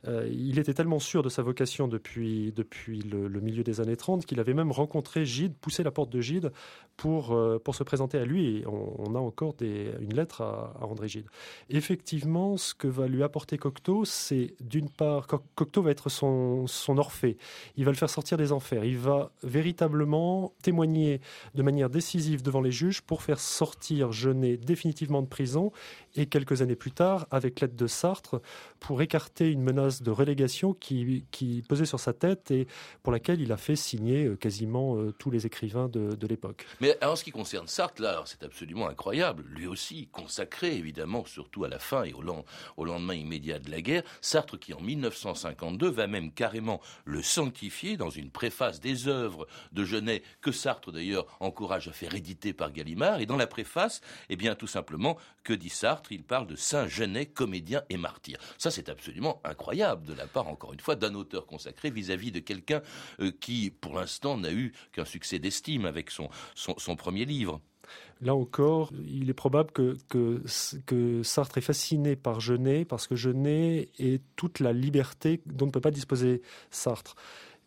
euh, 0.08 0.30
il 0.32 0.58
était 0.58 0.74
tellement 0.74 1.00
sûr 1.00 1.22
de 1.22 1.28
sa 1.28 1.42
vocation 1.42 1.90
depuis, 1.90 2.54
depuis 2.54 3.02
le, 3.02 3.28
milieu 3.42 3.63
des 3.63 3.82
années 3.82 3.98
30 3.98 4.25
qu'il 4.25 4.40
avait 4.40 4.54
même 4.54 4.72
rencontré 4.72 5.25
Gide, 5.25 5.54
poussé 5.60 5.84
la 5.84 5.92
porte 5.92 6.10
de 6.10 6.22
Gide 6.22 6.54
pour, 6.96 7.34
euh, 7.34 7.60
pour 7.60 7.75
se 7.75 7.84
présenter 7.84 8.18
à 8.18 8.24
lui. 8.24 8.58
Et 8.60 8.68
on, 8.68 9.16
a 9.16 9.20
encore 9.20 9.56
une 9.62 10.13
lettre 10.16 10.42
à, 10.42 10.74
à, 10.80 10.86
André 10.86 11.10
Gide. 11.10 11.28
Effectivement, 11.70 12.56
ce 12.56 12.74
que 12.74 12.88
va 12.88 13.08
lui 13.08 13.22
apporter 13.22 13.58
Cocteau, 13.58 14.06
c'est 14.06 14.56
d'une 14.62 14.90
part, 14.90 15.28
Cocteau 15.56 15.82
va 15.82 15.92
être 15.92 16.10
son, 16.10 16.68
son 16.68 16.98
Orphée. 16.98 17.38
Il 17.75 17.84
va 17.84 17.92
le 17.92 17.98
faire 17.98 18.10
sortir 18.10 18.38
des 18.38 18.54
enfers. 18.54 18.86
Il 18.86 18.98
va 18.98 19.32
véritablement 19.44 19.73
véritablement 19.74 20.53
témoigner 20.62 21.20
de 21.56 21.63
manière 21.63 21.89
décisive 21.89 22.44
devant 22.44 22.62
les 22.62 22.72
juges 22.72 23.01
pour 23.01 23.24
faire 23.24 23.39
sortir 23.39 24.12
Genet 24.12 24.58
définitivement 24.58 25.22
de 25.24 25.27
prison 25.27 25.72
et 26.15 26.27
quelques 26.27 26.62
années 26.62 26.75
plus 26.75 26.92
tard, 26.92 27.25
avec 27.32 27.60
l'aide 27.60 27.75
de 27.75 27.88
Sartre, 27.88 28.39
pour 28.80 29.01
écarter 29.01 29.50
une 29.50 29.63
menace 29.63 30.03
de 30.03 30.12
relégation 30.12 30.74
qui, 30.74 31.25
qui, 31.32 31.63
pesait 31.68 31.86
sur 31.86 32.00
sa 32.00 32.13
tête 32.13 32.51
et 32.51 32.68
pour 33.01 33.12
laquelle 33.12 33.42
il 33.42 33.51
a 33.51 33.58
fait 33.58 33.75
signer 33.75 34.25
euh, 34.25 34.36
quasiment 34.36 34.98
euh, 34.98 35.12
tous 35.12 35.32
les 35.32 35.48
écrivains 35.48 35.88
de, 35.88 36.13
de 36.15 36.27
l'époque. 36.27 36.65
Mais 36.82 37.03
en 37.03 37.15
ce 37.15 37.24
qui 37.24 37.32
concerne 37.32 37.68
Sartre, 37.68 38.01
là, 38.01 38.22
c'est 38.25 38.44
absolument 38.44 38.88
incroyable. 38.88 39.44
Lui 39.50 39.65
aussi, 39.65 40.08
consacré 40.12 40.75
évidemment, 40.75 41.25
surtout 41.25 41.63
à 41.63 41.70
la 41.70 41.80
fin 41.80 42.03
et 42.03 42.13
au, 42.13 42.24
au 42.77 42.86
lendemain 42.86 43.15
immédiat 43.15 43.58
de 43.58 43.72
la 43.72 43.82
guerre, 43.82 44.03
Sartre 44.22 44.60
qui 44.60 44.74
en 44.74 44.82
1952 44.82 45.89
va 45.89 46.06
même 46.06 46.32
carrément 46.32 46.80
le 47.06 47.24
sanctifier 47.24 47.98
dans 47.98 48.12
une 48.12 48.30
préface 48.30 48.80
des 48.80 49.08
œuvres 49.08 49.48
de 49.72 49.84
Genet, 49.84 50.24
que 50.41 50.51
Sartre 50.51 50.91
d'ailleurs 50.91 51.25
encourage 51.39 51.88
à 51.88 51.93
faire 51.93 52.15
éditer 52.15 52.53
par 52.53 52.72
Gallimard. 52.72 53.20
Et 53.20 53.25
dans 53.25 53.38
la 53.38 53.48
préface, 53.48 54.01
eh 54.29 54.36
bien 54.36 54.55
tout 54.55 54.67
simplement, 54.67 55.17
que 55.43 55.53
dit 55.53 55.70
Sartre? 55.70 56.12
Il 56.12 56.24
parle 56.24 56.48
de 56.48 56.55
Saint 56.55 56.88
Genet, 56.88 57.27
comédien 57.27 57.84
et 57.89 57.98
martyr. 57.98 58.38
Ça, 58.58 58.72
c'est 58.72 58.89
absolument 58.89 59.41
incroyable 59.43 60.05
de 60.05 60.13
la 60.13 60.27
part, 60.27 60.48
encore 60.48 60.74
une 60.74 60.79
fois, 60.79 60.96
d'un 60.96 61.13
auteur 61.15 61.46
consacré 61.46 61.89
vis-à-vis 61.89 62.32
de 62.32 62.39
quelqu'un 62.39 62.82
euh, 63.20 63.32
qui, 63.39 63.72
pour 63.72 63.96
l'instant, 63.96 64.38
n'a 64.38 64.51
eu 64.51 64.74
qu'un 64.91 65.05
succès 65.05 65.39
d'estime 65.39 65.86
avec 65.86 66.12
son, 66.12 66.29
son, 66.55 66.96
premier 66.96 67.25
livre. 67.25 67.62
Là 68.22 68.34
encore, 68.36 68.91
il 69.05 69.29
est 69.29 69.34
probable 69.34 69.72
que, 69.72 69.98
que, 70.08 70.41
que, 70.86 71.24
Sartre 71.24 71.58
est 71.58 71.62
fasciné 71.62 72.15
par 72.15 72.39
Genet 72.39 72.86
parce 72.86 73.08
que 73.08 73.15
Genet 73.15 73.89
est 74.00 74.22
toute 74.36 74.60
la 74.60 74.72
liberté 74.72 75.41
dont 75.46 75.65
ne 75.65 75.72
peut 75.72 75.82
pas 75.82 75.91
disposer 75.91 76.41
Sartre. 76.70 77.15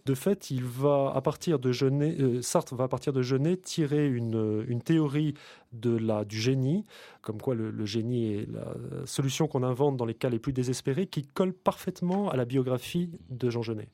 De 0.07 0.15
fait, 0.15 0.53
il 0.53 0.63
va 0.63 1.11
à 1.17 1.21
partir 1.21 1.59
de 1.59 1.73
Genet, 1.73 2.15
euh, 2.21 2.41
Sartre 2.41 2.77
va 2.77 2.85
à 2.85 2.89
partir 2.89 3.13
de 3.13 3.23
Genet 3.23 3.57
tirer 3.57 4.07
une, 4.07 4.65
une 4.69 4.81
théorie 4.81 5.35
du 5.73 6.41
génie, 6.41 6.87
comme 7.23 7.43
quoi 7.43 7.57
le, 7.57 7.85
génie 7.85 8.35
est 8.35 8.49
la 8.49 9.05
solution 9.05 9.49
qu'on 9.49 9.65
invente 9.65 9.97
dans 9.97 10.05
les 10.05 10.15
cas 10.15 10.29
les 10.29 10.39
plus 10.39 10.53
désespérés, 10.53 11.09
qui 11.09 11.27
colle 11.27 11.53
parfaitement 11.53 12.31
à 12.31 12.37
la 12.37 12.45
biographie 12.45 13.11
de 13.31 13.51
Jean 13.51 13.63
Genet. 13.63 13.89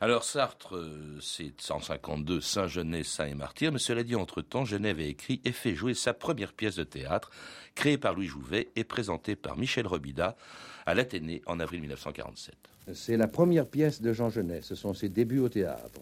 Alors 0.00 0.24
Sartre, 0.24 0.74
euh, 0.74 1.20
c'est 1.20 1.60
152, 1.60 2.40
Saint-Genet, 2.40 3.04
Saint 3.04 3.26
et 3.26 3.34
Martyr, 3.34 3.70
mais 3.70 3.78
cela 3.78 4.02
dit, 4.02 4.16
entre-temps, 4.16 4.64
Genève 4.64 4.98
a 4.98 5.04
écrit 5.04 5.40
et 5.44 5.52
fait 5.52 5.76
jouer 5.76 5.94
sa 5.94 6.12
première 6.12 6.54
pièce 6.54 6.74
de 6.74 6.84
théâtre, 6.84 7.30
créée 7.76 7.98
par 7.98 8.14
Louis 8.14 8.26
Jouvet 8.26 8.72
et 8.74 8.82
présentée 8.82 9.36
par 9.36 9.56
Michel 9.56 9.86
Robida 9.86 10.36
à 10.86 10.94
l'Athénée 10.94 11.40
en 11.46 11.60
avril 11.60 11.82
1947. 11.82 12.71
C'est 12.94 13.16
la 13.16 13.28
première 13.28 13.66
pièce 13.66 14.02
de 14.02 14.12
Jean 14.12 14.28
Genet, 14.28 14.62
ce 14.62 14.74
sont 14.74 14.92
ses 14.92 15.08
débuts 15.08 15.38
au 15.38 15.48
théâtre. 15.48 16.00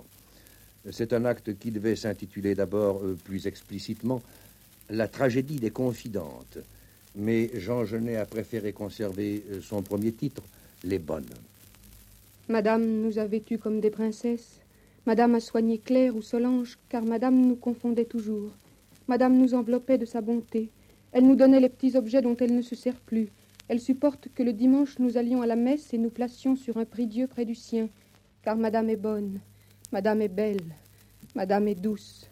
C'est 0.91 1.13
un 1.13 1.27
acte 1.27 1.59
qui 1.59 1.71
devait 1.71 1.97
s'intituler 1.97 2.55
d'abord 2.55 3.03
euh, 3.05 3.17
plus 3.23 3.47
explicitement 3.47 4.23
La 4.89 5.09
tragédie 5.09 5.61
des 5.61 5.71
confidentes. 5.71 6.59
Mais 7.15 7.51
Jean 7.55 7.85
Genet 7.85 8.17
a 8.17 8.25
préféré 8.25 8.73
conserver 8.73 9.45
euh, 9.51 9.61
son 9.61 9.83
premier 9.83 10.13
titre, 10.13 10.43
Les 10.83 10.99
bonnes. 10.99 11.29
Madame 12.49 12.85
nous 13.03 13.19
a 13.19 13.27
vêtus 13.27 13.59
comme 13.59 13.81
des 13.81 13.91
princesses. 13.91 14.61
Madame 15.07 15.35
a 15.35 15.41
soigné 15.41 15.79
Claire 15.79 16.17
ou 16.17 16.23
Solange, 16.23 16.79
car 16.89 17.05
Madame 17.05 17.39
nous 17.47 17.57
confondait 17.57 18.07
toujours. 18.07 18.51
Madame 19.07 19.37
nous 19.37 19.55
enveloppait 19.55 19.99
de 19.99 20.07
sa 20.07 20.23
bonté. 20.23 20.71
Elle 21.13 21.27
nous 21.27 21.37
donnait 21.37 21.61
les 21.61 21.69
petits 21.69 21.97
objets 21.97 22.23
dont 22.23 22.37
elle 22.41 22.55
ne 22.55 22.63
se 22.63 22.75
sert 22.75 22.95
plus. 22.95 23.29
Elle 23.71 23.79
supporte 23.79 24.27
que 24.35 24.43
le 24.43 24.53
dimanche 24.53 24.99
nous 24.99 25.17
allions 25.17 25.43
à 25.43 25.47
la 25.47 25.55
messe 25.55 25.95
et 25.95 25.99
nous 25.99 26.11
placions 26.11 26.57
sur 26.57 26.77
un 26.77 26.85
prie-dieu 26.85 27.29
près 27.29 27.45
du 27.45 27.55
sien, 27.55 27.89
car 28.43 28.57
Madame 28.57 28.91
est 28.91 28.97
bonne, 28.97 29.39
Madame 29.93 30.23
est 30.23 30.29
belle, 30.29 30.75
Madame 31.37 31.69
est 31.69 31.77
douce. 31.77 32.29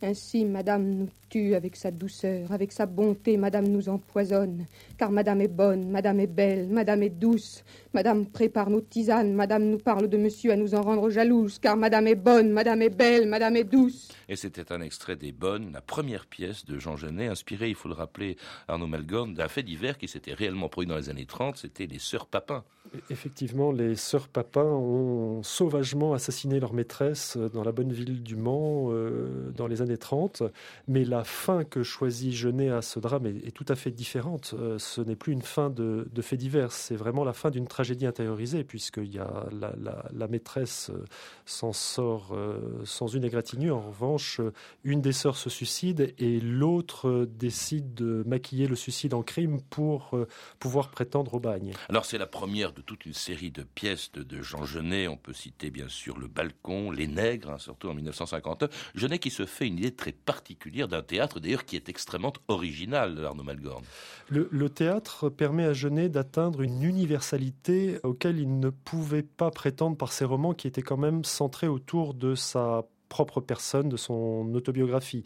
Ainsi, 0.00 0.44
Madame 0.44 0.88
nous 0.88 1.08
tue 1.28 1.54
avec 1.54 1.76
sa 1.76 1.90
douceur, 1.90 2.52
avec 2.52 2.72
sa 2.72 2.86
bonté, 2.86 3.36
Madame 3.36 3.66
nous 3.66 3.88
empoisonne, 3.88 4.66
car 4.98 5.10
Madame 5.10 5.40
est 5.40 5.48
bonne, 5.48 5.90
Madame 5.90 6.20
est 6.20 6.26
belle, 6.26 6.68
Madame 6.68 7.02
est 7.02 7.10
douce, 7.10 7.64
Madame 7.94 8.26
prépare 8.26 8.70
nos 8.70 8.80
tisanes, 8.80 9.32
Madame 9.32 9.64
nous 9.64 9.78
parle 9.78 10.08
de 10.08 10.16
Monsieur 10.16 10.52
à 10.52 10.56
nous 10.56 10.74
en 10.74 10.82
rendre 10.82 11.10
jalouses, 11.10 11.58
car 11.58 11.76
Madame 11.76 12.06
est 12.06 12.14
bonne, 12.14 12.50
Madame 12.50 12.82
est 12.82 12.90
belle, 12.90 13.28
Madame 13.28 13.56
est 13.56 13.64
douce. 13.64 14.08
Et 14.28 14.36
c'était 14.36 14.72
un 14.72 14.80
extrait 14.80 15.16
des 15.16 15.32
Bonnes, 15.32 15.70
la 15.72 15.80
première 15.80 16.26
pièce 16.26 16.64
de 16.64 16.78
Jean 16.78 16.96
Genet, 16.96 17.28
inspirée, 17.28 17.68
il 17.68 17.74
faut 17.74 17.88
le 17.88 17.94
rappeler, 17.94 18.36
Arnaud 18.68 18.86
Malgorn, 18.86 19.34
d'un 19.34 19.48
fait 19.48 19.62
divers 19.62 19.98
qui 19.98 20.08
s'était 20.08 20.34
réellement 20.34 20.68
produit 20.68 20.88
dans 20.88 20.96
les 20.96 21.10
années 21.10 21.26
30, 21.26 21.56
c'était 21.56 21.86
les 21.86 21.98
Sœurs 21.98 22.26
Papin. 22.26 22.64
Effectivement, 23.10 23.72
les 23.72 23.96
Sœurs 23.96 24.28
Papin 24.28 24.64
ont 24.64 25.42
sauvagement 25.42 26.12
assassiné 26.12 26.60
leur 26.60 26.72
maîtresse 26.72 27.36
dans 27.36 27.62
la 27.62 27.72
bonne 27.72 27.92
ville 27.92 28.22
du 28.22 28.36
Mans 28.36 28.88
euh, 28.90 29.50
dans 29.56 29.66
les 29.66 29.82
années 29.82 29.98
30, 29.98 30.42
mais 30.88 31.04
la 31.16 31.24
fin 31.24 31.64
que 31.64 31.82
choisit 31.82 32.32
Genet 32.32 32.68
à 32.68 32.82
ce 32.82 32.98
drame 32.98 33.26
est, 33.26 33.54
tout 33.54 33.64
à 33.68 33.74
fait 33.74 33.90
différente. 33.90 34.54
Euh, 34.58 34.78
ce 34.78 35.00
n'est 35.00 35.16
plus 35.16 35.32
une 35.32 35.42
fin 35.42 35.70
de, 35.70 36.08
de 36.12 36.22
fait 36.22 36.36
divers, 36.36 36.72
c'est 36.72 36.96
vraiment 36.96 37.24
la 37.24 37.32
fin 37.32 37.50
d'une 37.50 37.66
tragédie 37.66 38.06
intériorisée, 38.06 38.64
puisqu'il 38.64 39.14
y 39.14 39.18
a 39.18 39.46
la, 39.50 40.28
maîtresse 40.28 40.90
euh, 40.90 41.04
s'en 41.44 41.72
sort 41.72 42.32
euh, 42.32 42.82
sans 42.84 43.06
une 43.06 43.24
égratignure. 43.24 43.76
En 43.76 43.88
revanche, 43.88 44.40
euh, 44.40 44.52
une 44.84 45.00
des 45.00 45.12
sœurs 45.12 45.36
se 45.36 45.48
suicide 45.48 46.14
et 46.18 46.40
l'autre 46.40 47.26
décide 47.30 47.94
de 47.94 48.22
maquiller 48.26 48.66
le 48.66 48.76
suicide 48.76 49.14
en 49.14 49.22
crime 49.22 49.60
pour 49.70 50.18
pouvoir 50.58 50.90
prétendre 50.90 51.34
au 51.34 51.40
bagne. 51.40 51.72
Alors 51.88 52.04
c'est 52.04 52.18
la 52.18 52.26
première 52.26 52.72
de 52.72 52.82
toute 52.82 53.06
une 53.06 53.14
série 53.14 53.50
de 53.50 53.62
pièces 53.62 54.10
de, 54.12 54.42
Jean 54.42 54.64
Genet. 54.64 55.08
On 55.08 55.16
peut 55.16 55.32
citer 55.32 55.70
bien 55.70 55.88
sûr 55.88 56.18
Le 56.18 56.26
Balcon, 56.26 56.90
Les 56.90 57.06
Nègres, 57.06 57.52
hein, 57.52 57.58
surtout 57.58 57.88
en 57.88 57.94
1950. 57.94 58.64
Genet 58.94 59.18
qui 59.18 59.30
se 59.30 59.46
fait 59.46 59.66
une 59.66 59.78
idée 59.78 59.94
très 59.94 60.12
particulière 60.12 60.88
d'un 60.88 61.02
théâtre, 61.06 61.40
d'ailleurs 61.40 61.64
qui 61.64 61.76
est 61.76 61.88
extrêmement 61.88 62.32
original, 62.48 63.24
Arnaud 63.24 63.42
Malgorn. 63.42 63.82
Le, 64.28 64.48
le 64.50 64.68
théâtre 64.68 65.30
permet 65.30 65.64
à 65.64 65.72
Genet 65.72 66.08
d'atteindre 66.08 66.62
une 66.62 66.82
universalité 66.82 67.98
auquel 68.02 68.38
il 68.38 68.58
ne 68.58 68.70
pouvait 68.70 69.22
pas 69.22 69.50
prétendre 69.50 69.96
par 69.96 70.12
ses 70.12 70.24
romans 70.24 70.52
qui 70.52 70.66
étaient 70.66 70.82
quand 70.82 70.96
même 70.96 71.24
centrés 71.24 71.68
autour 71.68 72.14
de 72.14 72.34
sa 72.34 72.84
propre 73.08 73.40
personne, 73.40 73.88
de 73.88 73.96
son 73.96 74.52
autobiographie. 74.54 75.24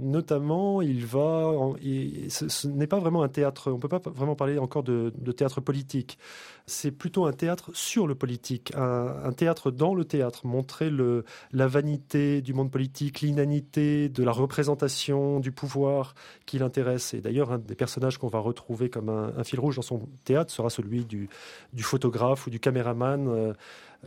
Notamment, 0.00 0.80
il 0.80 1.04
va. 1.04 1.52
ce, 2.28 2.66
n'est 2.66 2.86
pas 2.86 2.98
vraiment 2.98 3.22
un 3.22 3.28
théâtre. 3.28 3.70
On 3.70 3.74
ne 3.74 3.80
peut 3.80 3.88
pas 3.88 4.00
vraiment 4.10 4.34
parler 4.34 4.58
encore 4.58 4.82
de, 4.82 5.10
théâtre 5.32 5.60
politique. 5.60 6.18
C'est 6.66 6.90
plutôt 6.90 7.26
un 7.26 7.32
théâtre 7.32 7.70
sur 7.74 8.06
le 8.06 8.14
politique, 8.14 8.72
un, 8.76 9.32
théâtre 9.32 9.70
dans 9.70 9.94
le 9.94 10.04
théâtre, 10.04 10.46
montrer 10.46 10.90
la 11.52 11.66
vanité 11.66 12.40
du 12.40 12.54
monde 12.54 12.70
politique, 12.70 13.20
l'inanité 13.20 14.08
de 14.08 14.22
la 14.22 14.32
représentation 14.32 15.40
du 15.40 15.52
pouvoir 15.52 16.14
qui 16.46 16.58
l'intéresse. 16.58 17.12
Et 17.14 17.20
d'ailleurs, 17.20 17.52
un 17.52 17.58
des 17.58 17.74
personnages 17.74 18.18
qu'on 18.18 18.28
va 18.28 18.38
retrouver 18.38 18.88
comme 18.88 19.08
un, 19.08 19.44
fil 19.44 19.60
rouge 19.60 19.76
dans 19.76 19.82
son 19.82 20.08
théâtre 20.24 20.52
sera 20.52 20.70
celui 20.70 21.04
du, 21.04 21.28
du 21.72 21.82
photographe 21.82 22.46
ou 22.46 22.50
du 22.50 22.60
caméraman. 22.60 23.28
Euh, 23.28 23.52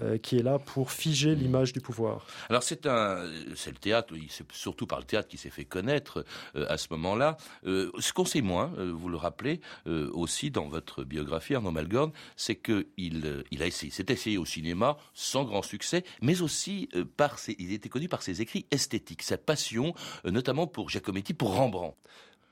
euh, 0.01 0.17
qui 0.17 0.38
est 0.38 0.41
là 0.41 0.57
pour 0.57 0.91
figer 0.91 1.35
l'image 1.35 1.71
du 1.71 1.79
pouvoir. 1.79 2.25
Alors 2.50 2.63
c'est 2.63 2.88
un, 2.88 3.29
c'est 3.55 3.69
le 3.69 3.77
théâtre, 3.77 4.15
c'est 4.27 4.51
surtout 4.51 4.88
par 4.88 5.00
le 5.00 5.05
théâtre 5.05 5.27
qui 5.27 5.38
s'est 5.38 5.51
fait 5.51 5.65
connaître 5.65 6.25
euh, 6.55 6.65
à 6.67 6.77
ce 6.77 6.88
moment-là. 6.91 7.38
Euh, 7.65 7.91
ce 8.00 8.12
qu'on 8.12 8.25
sait 8.25 8.41
moins, 8.41 8.71
vous 8.75 9.07
le 9.07 9.17
rappelez 9.17 9.62
aussi 9.85 10.50
dans 10.50 10.67
votre 10.67 11.03
biographie, 11.03 11.53
Arnaud 11.53 11.71
Malgorn, 11.71 12.12
c'est 12.35 12.55
que 12.55 12.88
il, 12.97 13.43
il 13.51 13.62
a 13.62 13.67
essayé, 13.67 13.91
s'est 13.91 14.05
essayé 14.09 14.38
au 14.39 14.45
cinéma 14.45 14.97
sans 15.13 15.43
grand 15.43 15.62
succès, 15.62 16.03
mais 16.21 16.41
aussi 16.41 16.89
par 17.17 17.38
ses, 17.38 17.55
il 17.59 17.71
était 17.71 17.89
connu 17.89 18.07
par 18.07 18.23
ses 18.23 18.41
écrits 18.41 18.65
esthétiques, 18.71 19.21
sa 19.21 19.38
passion, 19.38 19.93
notamment 20.25 20.65
pour 20.65 20.89
Giacometti, 20.89 21.33
pour 21.33 21.55
Rembrandt. 21.55 21.95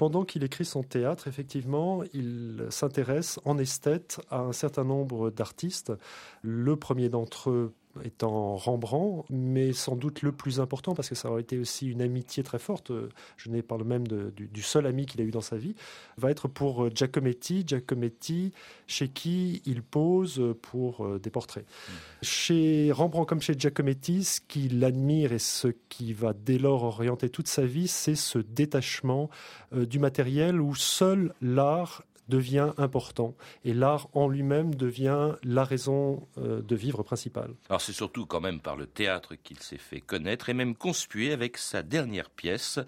Pendant 0.01 0.25
qu'il 0.25 0.43
écrit 0.43 0.65
son 0.65 0.81
théâtre, 0.81 1.27
effectivement, 1.27 2.01
il 2.11 2.65
s'intéresse 2.71 3.39
en 3.45 3.59
esthète 3.59 4.19
à 4.31 4.39
un 4.39 4.51
certain 4.51 4.83
nombre 4.83 5.29
d'artistes. 5.29 5.93
Le 6.41 6.75
premier 6.75 7.07
d'entre 7.07 7.51
eux 7.51 7.75
étant 8.03 8.55
Rembrandt, 8.55 9.25
mais 9.29 9.73
sans 9.73 9.95
doute 9.95 10.21
le 10.21 10.31
plus 10.31 10.59
important 10.59 10.93
parce 10.93 11.09
que 11.09 11.15
ça 11.15 11.29
aurait 11.29 11.41
été 11.41 11.57
aussi 11.57 11.87
une 11.87 12.01
amitié 12.01 12.43
très 12.43 12.59
forte. 12.59 12.91
Je 13.37 13.49
n'ai 13.49 13.61
parle 13.61 13.83
même 13.83 14.07
du, 14.07 14.61
seul 14.61 14.85
ami 14.85 15.05
qu'il 15.05 15.21
a 15.21 15.23
eu 15.23 15.31
dans 15.31 15.41
sa 15.41 15.57
vie. 15.57 15.75
Va 16.17 16.31
être 16.31 16.47
pour 16.47 16.93
Giacometti, 16.93 17.63
Giacometti 17.65 18.51
chez 18.87 19.07
qui 19.07 19.61
il 19.65 19.81
pose 19.81 20.55
pour 20.61 21.05
euh, 21.05 21.19
des 21.19 21.29
portraits. 21.29 21.65
Mmh. 21.65 21.93
Chez 22.23 22.91
Rembrandt 22.91 23.27
comme 23.27 23.41
chez 23.41 23.57
Giacometti, 23.57 24.23
ce 24.23 24.41
qu'il 24.41 24.83
admire 24.83 25.33
et 25.33 25.39
ce 25.39 25.69
qui 25.89 26.13
va 26.13 26.33
dès 26.33 26.57
lors 26.57 26.83
orienter 26.83 27.29
toute 27.29 27.47
sa 27.47 27.65
vie, 27.65 27.87
c'est 27.87 28.15
ce 28.15 28.39
détachement 28.39 29.29
euh, 29.73 29.85
du 29.85 29.99
matériel 29.99 30.61
où 30.61 30.75
seul 30.75 31.33
l'art 31.41 32.03
devient 32.31 32.71
important 32.77 33.35
et 33.65 33.73
l'art 33.73 34.07
en 34.13 34.27
lui-même 34.29 34.73
devient 34.73 35.35
la 35.43 35.63
raison 35.63 36.27
euh, 36.37 36.61
de 36.61 36.75
vivre 36.75 37.03
principale. 37.03 37.53
Alors 37.69 37.81
c'est 37.81 37.91
surtout 37.91 38.25
quand 38.25 38.39
même 38.41 38.61
par 38.61 38.77
le 38.77 38.87
théâtre 38.87 39.35
qu'il 39.35 39.59
s'est 39.59 39.77
fait 39.77 39.99
connaître 39.99 40.49
et 40.49 40.53
même 40.53 40.73
conspuer 40.73 41.33
avec 41.33 41.57
sa 41.57 41.83
dernière 41.83 42.29
pièce 42.29 42.79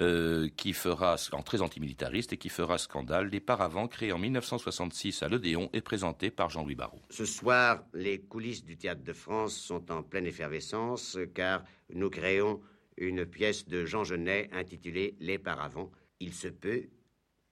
euh, 0.00 0.48
qui 0.56 0.72
fera, 0.72 1.16
en 1.32 1.42
très 1.42 1.60
antimilitariste 1.60 2.32
et 2.32 2.38
qui 2.38 2.48
fera 2.48 2.78
scandale, 2.78 3.28
Les 3.28 3.40
Paravents, 3.40 3.86
créé 3.86 4.12
en 4.12 4.18
1966 4.18 5.22
à 5.22 5.28
l'Odéon 5.28 5.68
et 5.74 5.82
présenté 5.82 6.30
par 6.30 6.48
Jean-Louis 6.48 6.74
Barrault. 6.74 7.02
Ce 7.10 7.26
soir, 7.26 7.84
les 7.92 8.20
coulisses 8.20 8.64
du 8.64 8.76
Théâtre 8.78 9.04
de 9.04 9.12
France 9.12 9.54
sont 9.54 9.92
en 9.92 10.02
pleine 10.02 10.26
effervescence 10.26 11.18
car 11.34 11.62
nous 11.92 12.08
créons 12.08 12.60
une 12.96 13.26
pièce 13.26 13.68
de 13.68 13.84
Jean 13.84 14.04
Genet 14.04 14.48
intitulée 14.52 15.16
Les 15.20 15.38
Paravents. 15.38 15.92
Il 16.18 16.32
se 16.32 16.48
peut 16.48 16.88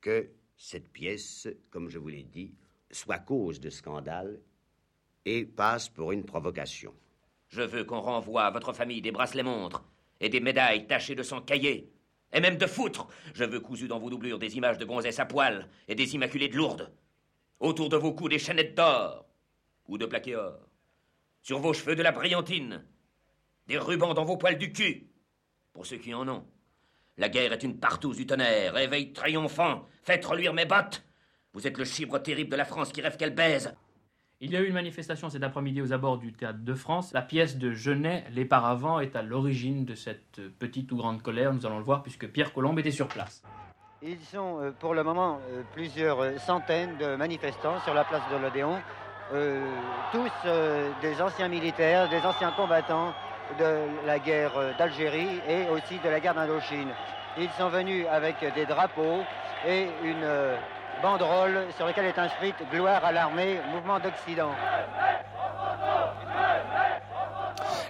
que 0.00 0.30
cette 0.56 0.88
pièce, 0.88 1.48
comme 1.70 1.88
je 1.88 1.98
vous 1.98 2.08
l'ai 2.08 2.22
dit, 2.22 2.54
soit 2.90 3.18
cause 3.18 3.60
de 3.60 3.70
scandale 3.70 4.40
et 5.24 5.44
passe 5.44 5.88
pour 5.88 6.12
une 6.12 6.24
provocation. 6.24 6.94
Je 7.48 7.62
veux 7.62 7.84
qu'on 7.84 8.00
renvoie 8.00 8.44
à 8.44 8.50
votre 8.50 8.72
famille 8.72 9.02
des 9.02 9.12
bracelets-montres 9.12 9.84
et 10.20 10.28
des 10.28 10.40
médailles 10.40 10.86
tachées 10.86 11.14
de 11.14 11.22
sang 11.22 11.40
caillé, 11.40 11.92
et 12.32 12.40
même 12.40 12.56
de 12.56 12.66
foutre. 12.66 13.06
Je 13.32 13.44
veux 13.44 13.60
cousu 13.60 13.88
dans 13.88 13.98
vos 13.98 14.10
doublures 14.10 14.38
des 14.38 14.56
images 14.56 14.78
de 14.78 14.84
gonzesses 14.84 15.20
à 15.20 15.26
poil 15.26 15.68
et 15.88 15.94
des 15.94 16.14
immaculées 16.14 16.48
de 16.48 16.56
Lourdes. 16.56 16.92
Autour 17.60 17.88
de 17.88 17.96
vos 17.96 18.12
cous 18.12 18.28
des 18.28 18.38
chaînettes 18.38 18.74
d'or 18.74 19.26
ou 19.86 19.98
de 19.98 20.06
plaqué 20.06 20.34
or. 20.34 20.58
Sur 21.42 21.60
vos 21.60 21.72
cheveux 21.72 21.94
de 21.94 22.02
la 22.02 22.12
brillantine. 22.12 22.84
Des 23.66 23.78
rubans 23.78 24.14
dans 24.14 24.24
vos 24.24 24.36
poils 24.36 24.58
du 24.58 24.72
cul. 24.72 25.08
Pour 25.72 25.86
ceux 25.86 25.98
qui 25.98 26.12
en 26.12 26.28
ont. 26.28 26.44
La 27.16 27.28
guerre 27.28 27.52
est 27.52 27.62
une 27.62 27.78
partouze 27.78 28.16
du 28.16 28.26
tonnerre. 28.26 28.74
Réveil 28.74 29.12
triomphant. 29.12 29.86
Faites 30.02 30.24
reluire 30.24 30.52
mes 30.52 30.64
bottes. 30.64 31.04
Vous 31.52 31.66
êtes 31.66 31.78
le 31.78 31.84
chibre 31.84 32.18
terrible 32.18 32.50
de 32.50 32.56
la 32.56 32.64
France 32.64 32.90
qui 32.90 33.00
rêve 33.00 33.16
qu'elle 33.16 33.34
baise. 33.34 33.74
Il 34.40 34.50
y 34.50 34.56
a 34.56 34.60
eu 34.60 34.66
une 34.66 34.74
manifestation 34.74 35.30
cet 35.30 35.44
après-midi 35.44 35.80
aux 35.80 35.92
abords 35.92 36.18
du 36.18 36.32
Théâtre 36.32 36.58
de 36.60 36.74
France. 36.74 37.12
La 37.12 37.22
pièce 37.22 37.56
de 37.56 37.72
Genet, 37.72 38.24
Les 38.32 38.44
Paravents, 38.44 38.98
est 38.98 39.14
à 39.14 39.22
l'origine 39.22 39.84
de 39.84 39.94
cette 39.94 40.40
petite 40.58 40.90
ou 40.90 40.96
grande 40.96 41.22
colère. 41.22 41.54
Nous 41.54 41.64
allons 41.64 41.78
le 41.78 41.84
voir 41.84 42.02
puisque 42.02 42.26
Pierre 42.26 42.52
Colombe 42.52 42.80
était 42.80 42.90
sur 42.90 43.06
place. 43.06 43.42
Ils 44.02 44.20
sont 44.20 44.60
euh, 44.60 44.70
pour 44.72 44.92
le 44.92 45.02
moment 45.02 45.38
euh, 45.48 45.62
plusieurs 45.72 46.20
euh, 46.20 46.36
centaines 46.36 46.98
de 46.98 47.16
manifestants 47.16 47.80
sur 47.80 47.94
la 47.94 48.04
place 48.04 48.22
de 48.30 48.36
l'Odéon, 48.36 48.78
tous 50.12 50.30
des 51.00 51.22
anciens 51.22 51.48
militaires, 51.48 52.10
des 52.10 52.20
anciens 52.20 52.52
combattants 52.52 53.14
de 53.58 54.06
la 54.06 54.18
guerre 54.18 54.76
d'Algérie 54.78 55.40
et 55.48 55.68
aussi 55.68 55.98
de 56.02 56.08
la 56.08 56.20
guerre 56.20 56.34
d'Indochine. 56.34 56.90
Ils 57.38 57.50
sont 57.58 57.68
venus 57.68 58.06
avec 58.10 58.36
des 58.54 58.66
drapeaux 58.66 59.22
et 59.66 59.88
une 60.02 60.26
banderole 61.02 61.66
sur 61.76 61.86
laquelle 61.86 62.06
est 62.06 62.18
inscrite 62.18 62.56
Gloire 62.70 63.04
à 63.04 63.12
l'armée, 63.12 63.58
mouvement 63.72 63.98
d'Occident. 63.98 64.52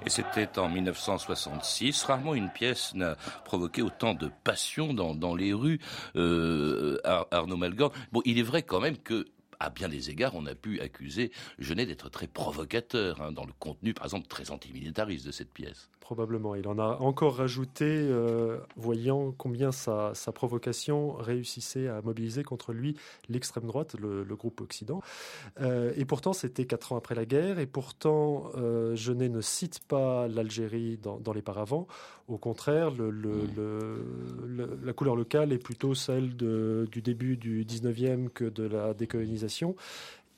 Et 0.07 0.11
c'était 0.11 0.59
en 0.59 0.69
1966. 0.69 2.05
Rarement 2.05 2.35
une 2.35 2.51
pièce 2.51 2.95
n'a 2.95 3.17
provoqué 3.45 3.81
autant 3.83 4.15
de 4.15 4.31
passion 4.45 4.93
dans, 4.93 5.35
les 5.35 5.53
rues. 5.53 5.81
Euh, 6.17 6.99
Arnaud 7.31 7.57
Malgorn. 7.57 7.93
Bon, 8.13 8.21
il 8.25 8.39
est 8.39 8.43
vrai 8.43 8.63
quand 8.63 8.81
même 8.81 8.99
que 8.99 9.27
à 9.65 9.71
bien 9.71 9.89
des 9.89 10.11
égards, 10.11 10.35
on 10.35 10.47
a 10.47 10.55
pu 10.55 10.81
accuser 10.81 11.33
Genet 11.59 11.87
d'être 11.87 12.11
très 12.11 12.27
provocateur 12.27 13.21
hein, 13.21 13.33
dans 13.33 13.47
le 13.47 13.53
contenu, 13.59 13.95
par 13.95 14.05
exemple, 14.05 14.27
très 14.27 14.51
antimilitariste 14.51 15.27
de 15.27 15.33
cette 15.33 15.53
pièce. 15.53 15.89
Probablement. 16.05 16.55
Il 16.55 16.69
en 16.69 16.79
a 16.79 16.99
encore 17.01 17.37
rajouté, 17.37 17.87
euh, 17.87 18.59
voyant 18.77 19.33
combien 19.33 19.73
sa, 19.73 20.13
provocation 20.35 21.13
réussissait 21.13 21.89
à 21.89 22.03
mobiliser 22.03 22.43
contre 22.43 22.75
lui 22.75 22.95
l'extrême 23.31 23.65
droite, 23.65 23.97
le, 23.99 24.23
groupe 24.37 24.61
Occident. 24.61 25.01
Euh, 25.63 25.95
et 25.97 26.05
pourtant, 26.05 26.35
c'était 26.35 26.67
quatre 26.67 26.93
ans 26.93 26.99
après 26.99 27.15
la 27.15 27.25
guerre, 27.25 27.59
et 27.59 27.65
pourtant, 27.65 28.51
euh, 28.57 28.95
Genet 28.95 29.31
ne 29.31 29.41
cite 29.41 29.81
pas 29.89 30.29
l'Algérie 30.29 30.99
dans, 30.99 31.33
les 31.33 31.41
paravents. 31.41 31.87
Au 32.29 32.37
contraire, 32.37 32.91
la 34.85 34.93
couleur 34.93 35.17
locale 35.17 35.55
est 35.55 35.59
plutôt 35.59 35.95
celle 35.95 36.37
du 36.37 37.01
début 37.01 37.39
du 37.39 37.65
19e 37.65 38.29
que 38.29 38.45
de 38.45 38.65
la 38.65 38.93
décolonisation. 38.93 39.54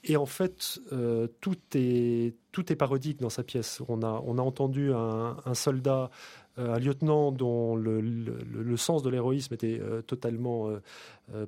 Et 0.09 0.17
en 0.17 0.27
fait, 0.27 0.79
euh, 0.93 1.27
tout, 1.41 1.57
est, 1.75 2.33
parodique 2.79 3.21
dans 3.21 3.31
sa 3.31 3.43
pièce. 3.43 3.83
On 3.89 4.03
a, 4.03 4.07
a 4.07 4.43
entendu 4.43 4.93
un, 4.93 5.55
soldat, 5.55 6.11
euh, 6.59 6.75
un 6.75 6.79
lieutenant 6.79 7.33
dont 7.33 7.75
le, 7.75 8.77
sens 8.77 9.03
de 9.03 9.11
l'héroïsme 9.11 9.53
était 9.55 9.81
euh, 9.83 10.03
totalement 10.03 10.71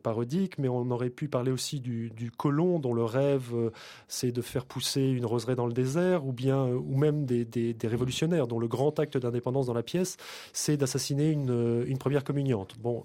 parodique, 0.02 0.58
mais 0.58 0.68
on 0.68 0.90
aurait 0.90 1.08
pu 1.08 1.28
parler 1.28 1.52
aussi 1.52 1.78
du, 1.78 2.32
colon 2.36 2.80
dont 2.80 2.92
le 2.92 3.04
rêve 3.04 3.54
c'est 4.08 4.32
de 4.32 4.42
faire 4.42 4.66
pousser 4.66 5.02
une 5.02 5.24
roseraie 5.24 5.54
dans 5.54 5.66
le 5.66 5.72
désert, 5.72 6.26
ou 6.26 6.32
bien, 6.32 6.66
ou 6.66 6.96
même 6.96 7.26
des 7.26 7.76
révolutionnaires 7.84 8.48
dont 8.48 8.58
le 8.58 8.66
grand 8.66 8.98
acte 8.98 9.16
d'indépendance 9.16 9.66
dans 9.66 9.74
la 9.74 9.84
pièce, 9.84 10.16
c'est 10.52 10.76
d'assassiner 10.76 11.30
une, 11.30 11.84
une 11.86 11.98
première 11.98 12.24
communiante. 12.24 12.74
Bon, 12.80 13.04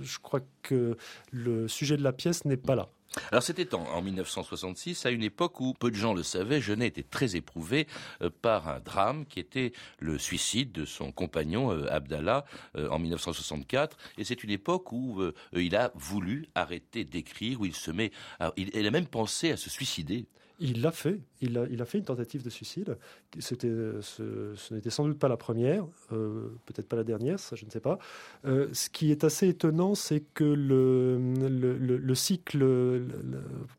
je 0.00 0.18
crois 0.20 0.40
que 0.62 0.96
le 1.32 1.68
sujet 1.68 1.98
de 1.98 2.02
la 2.02 2.14
pièce 2.14 2.46
n'est 2.46 2.56
pas 2.56 2.76
là. 2.76 2.88
Alors 3.32 3.42
c'était 3.42 3.74
en, 3.74 4.02
1966, 4.02 5.04
à 5.04 5.10
une 5.10 5.24
époque 5.24 5.60
où 5.60 5.74
peu 5.74 5.90
de 5.90 5.96
gens 5.96 6.14
le 6.14 6.22
savaient, 6.22 6.60
Genet 6.60 6.86
était 6.86 7.02
très 7.02 7.34
éprouvé 7.34 7.88
euh, 8.22 8.30
par 8.42 8.68
un 8.68 8.78
drame 8.78 9.26
qui 9.26 9.40
était 9.40 9.72
le 9.98 10.16
suicide 10.16 10.70
de 10.70 10.84
son 10.84 11.10
compagnon 11.10 11.72
euh, 11.72 11.92
Abdallah 11.92 12.44
euh, 12.76 12.88
en 12.88 13.00
1964. 13.00 13.96
Et 14.18 14.24
c'est 14.24 14.44
une 14.44 14.50
époque 14.50 14.92
où 14.92 15.22
il 15.52 15.76
a 15.76 15.90
voulu 15.94 16.46
arrêter 16.54 17.04
d'écrire, 17.04 17.60
où 17.60 17.66
il 17.66 17.74
se 17.74 17.90
met, 17.90 18.12
il 18.56 18.86
a 18.86 18.90
même 18.90 19.06
pensé 19.06 19.50
à 19.50 19.56
se 19.56 19.70
suicider. 19.70 20.26
Il 20.62 20.82
l'a 20.82 20.92
fait. 20.92 21.20
Il 21.40 21.56
a, 21.58 21.84
fait 21.86 21.96
une 21.96 22.04
tentative 22.04 22.44
de 22.44 22.50
suicide. 22.50 22.98
C'était, 23.38 23.72
ce, 24.02 24.74
n'était 24.74 24.90
sans 24.90 25.06
doute 25.06 25.18
pas 25.18 25.28
la 25.28 25.38
première, 25.38 25.86
euh, 26.12 26.50
peut-être 26.66 26.86
pas 26.86 26.96
la 26.96 27.04
dernière, 27.04 27.40
ça 27.40 27.56
je 27.56 27.64
ne 27.64 27.70
sais 27.70 27.80
pas. 27.80 27.98
Euh, 28.44 28.68
ce 28.74 28.90
qui 28.90 29.10
est 29.10 29.24
assez 29.24 29.48
étonnant, 29.48 29.94
c'est 29.94 30.20
que 30.20 30.44
le, 30.44 31.18
le, 31.18 32.14
cycle 32.14 33.02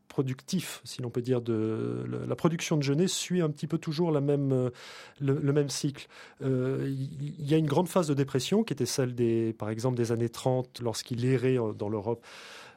productif, 0.08 0.80
si 0.82 1.02
l'on 1.02 1.10
peut 1.10 1.22
dire, 1.22 1.40
de 1.40 2.04
la 2.26 2.34
production 2.34 2.76
de 2.76 2.82
jeunesse 2.82 3.12
suit 3.12 3.42
un 3.42 3.50
petit 3.50 3.68
peu 3.68 3.78
toujours 3.78 4.10
la 4.10 4.20
même, 4.20 4.70
le, 5.20 5.52
même 5.52 5.68
cycle. 5.68 6.08
Euh, 6.42 6.84
il 6.88 7.48
y 7.48 7.54
a 7.54 7.58
une 7.58 7.66
grande 7.66 7.88
phase 7.88 8.08
de 8.08 8.14
dépression 8.14 8.64
qui 8.64 8.72
était 8.72 8.86
celle 8.86 9.14
des, 9.14 9.52
par 9.52 9.70
exemple, 9.70 9.96
des 9.96 10.10
années 10.10 10.28
30, 10.28 10.80
lorsqu'il 10.80 11.24
errait 11.24 11.58
dans 11.78 11.88
l'Europe 11.88 12.26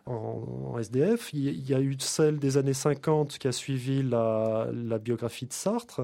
en, 0.06 0.78
SDF. 0.78 1.32
Il 1.34 1.68
y 1.68 1.74
a 1.74 1.80
eu 1.80 1.96
celle 2.00 2.38
des 2.38 2.58
années 2.58 2.74
50 2.74 3.38
qui 3.38 3.48
a 3.48 3.52
suivi 3.52 4.04
la, 4.04 4.70
biographie 5.02 5.46
de 5.46 5.54
Sartre, 5.54 6.02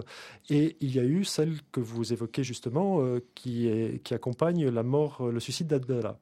et 0.49 0.77
il 0.79 0.95
y 0.95 0.99
a 0.99 1.03
eu 1.03 1.23
celle 1.23 1.57
que 1.71 1.79
vous 1.79 2.13
évoquez 2.13 2.43
justement, 2.43 3.01
euh, 3.01 3.19
qui, 3.35 3.67
est, 3.67 4.01
qui 4.03 4.13
accompagne 4.13 4.67
la 4.69 4.83
mort, 4.83 5.27
le 5.27 5.39
suicide 5.39 5.67
d'Abdallah. 5.67 6.17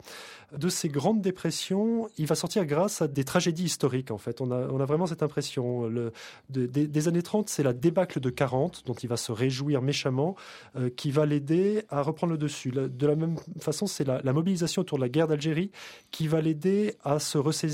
De 0.58 0.68
ces 0.68 0.90
grandes 0.90 1.22
dépressions, 1.22 2.10
il 2.18 2.26
va 2.26 2.36
sortir 2.36 2.66
grâce 2.66 3.02
à 3.02 3.08
des 3.08 3.24
tragédies 3.24 3.66
historiques, 3.66 4.12
en 4.12 4.18
fait. 4.18 4.42
On 4.42 4.52
a, 4.52 4.68
on 4.68 4.80
a 4.80 4.86
vraiment 4.86 5.06
cette 5.06 5.22
impression. 5.22 5.88
Le, 5.88 6.12
des, 6.50 7.08
années 7.08 7.22
30, 7.22 7.50
c'est 7.50 7.64
la 7.64 7.74
débâcle 7.74 8.20
de 8.20 8.30
40, 8.30 8.84
dont 8.86 8.96
il 8.96 9.08
va 9.08 9.18
se 9.18 9.32
réjouir 9.32 9.82
méchamment, 9.82 10.36
euh, 10.76 10.90
qui 10.90 11.12
va 11.12 11.26
l'aider 11.28 11.84
à 11.90 12.02
reprendre 12.02 12.34
le 12.34 12.40
dessus. 12.40 12.72
De 12.72 13.08
la 13.08 13.16
même 13.16 13.36
façon, 13.60 13.86
c'est 13.86 14.06
la, 14.06 14.22
la 14.24 14.34
mobilisation 14.34 14.82
autour 14.82 14.98
de 14.98 15.04
la 15.04 15.10
guerre 15.10 15.28
d'Algérie 15.28 15.72
qui 16.10 16.28
va 16.28 16.42
l'aider 16.42 16.96
à 17.04 17.20
se 17.20 17.38
ressaisir 17.38 17.69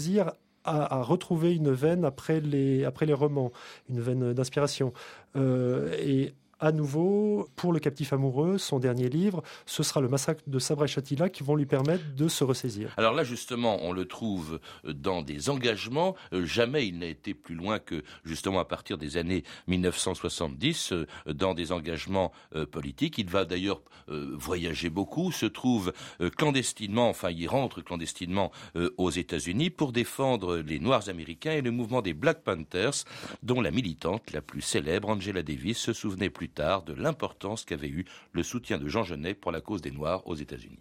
à, 0.63 1.01
retrouver 1.03 1.55
une 1.55 1.71
veine 1.71 2.05
après 2.05 2.39
les, 2.39 2.85
après 2.85 3.05
les 3.05 3.13
romans, 3.13 3.51
une 3.89 3.99
veine 4.01 4.33
d'inspiration. 4.33 4.93
Euh, 5.35 5.95
et 5.99 6.33
à 6.59 6.71
nouveau, 6.71 7.49
pour 7.55 7.73
le 7.73 7.79
captif 7.79 8.13
amoureux, 8.13 8.57
son 8.57 8.79
dernier 8.79 9.09
livre, 9.09 9.43
ce 9.65 9.83
sera 9.83 10.01
le 10.01 10.07
massacre 10.07 10.41
de 10.47 10.59
Sabra 10.59 10.85
et 10.85 10.87
Chatila 10.87 11.29
qui 11.29 11.43
vont 11.43 11.55
lui 11.55 11.65
permettre 11.65 12.03
de 12.15 12.27
se 12.27 12.43
ressaisir. 12.43 12.93
Alors 12.97 13.13
là, 13.13 13.23
justement, 13.23 13.79
on 13.81 13.91
le 13.91 14.05
trouve 14.05 14.59
dans 14.83 15.21
des 15.21 15.49
engagements. 15.49 16.15
Euh, 16.33 16.45
jamais 16.45 16.87
il 16.87 16.99
n'a 16.99 17.07
été 17.07 17.33
plus 17.33 17.55
loin 17.55 17.79
que, 17.79 18.03
justement, 18.23 18.59
à 18.59 18.65
partir 18.65 18.97
des 18.97 19.17
années 19.17 19.43
1970, 19.67 20.93
euh, 20.93 21.05
dans 21.27 21.53
des 21.53 21.71
engagements 21.71 22.31
euh, 22.55 22.65
politiques. 22.65 23.17
Il 23.17 23.29
va 23.29 23.45
d'ailleurs 23.45 23.81
voyager 24.07 24.91
beaucoup, 24.91 25.31
se 25.31 25.47
trouve 25.47 25.91
clandestinement, 26.37 27.09
enfin, 27.09 27.31
il 27.31 27.47
rentre 27.47 27.81
clandestinement 27.81 28.51
aux 28.97 29.09
États-Unis 29.09 29.71
pour 29.71 29.91
défendre 29.91 30.57
les 30.57 30.79
Noirs 30.79 31.09
américains 31.09 31.53
et 31.53 31.61
le 31.61 31.71
mouvement 31.71 32.03
des 32.03 32.13
Black 32.13 32.43
Panthers, 32.43 33.05
dont 33.41 33.61
la 33.61 33.71
militante 33.71 34.31
la 34.31 34.41
plus 34.41 34.61
célèbre, 34.61 35.09
Angela 35.09 35.41
Davis, 35.41 35.79
se 35.79 35.93
souvenait 35.93 36.29
plus 36.29 36.44
tard 36.49 36.83
de 36.83 36.93
l'importance 36.93 37.65
qu'avait 37.65 37.89
eu 37.89 38.05
le 38.33 38.43
soutien 38.43 38.77
de 38.77 38.87
Jean 38.87 39.03
Genet 39.03 39.33
pour 39.33 39.51
la 39.51 39.61
cause 39.61 39.81
des 39.81 39.91
Noirs 39.91 40.21
aux 40.25 40.35
États-Unis. 40.35 40.79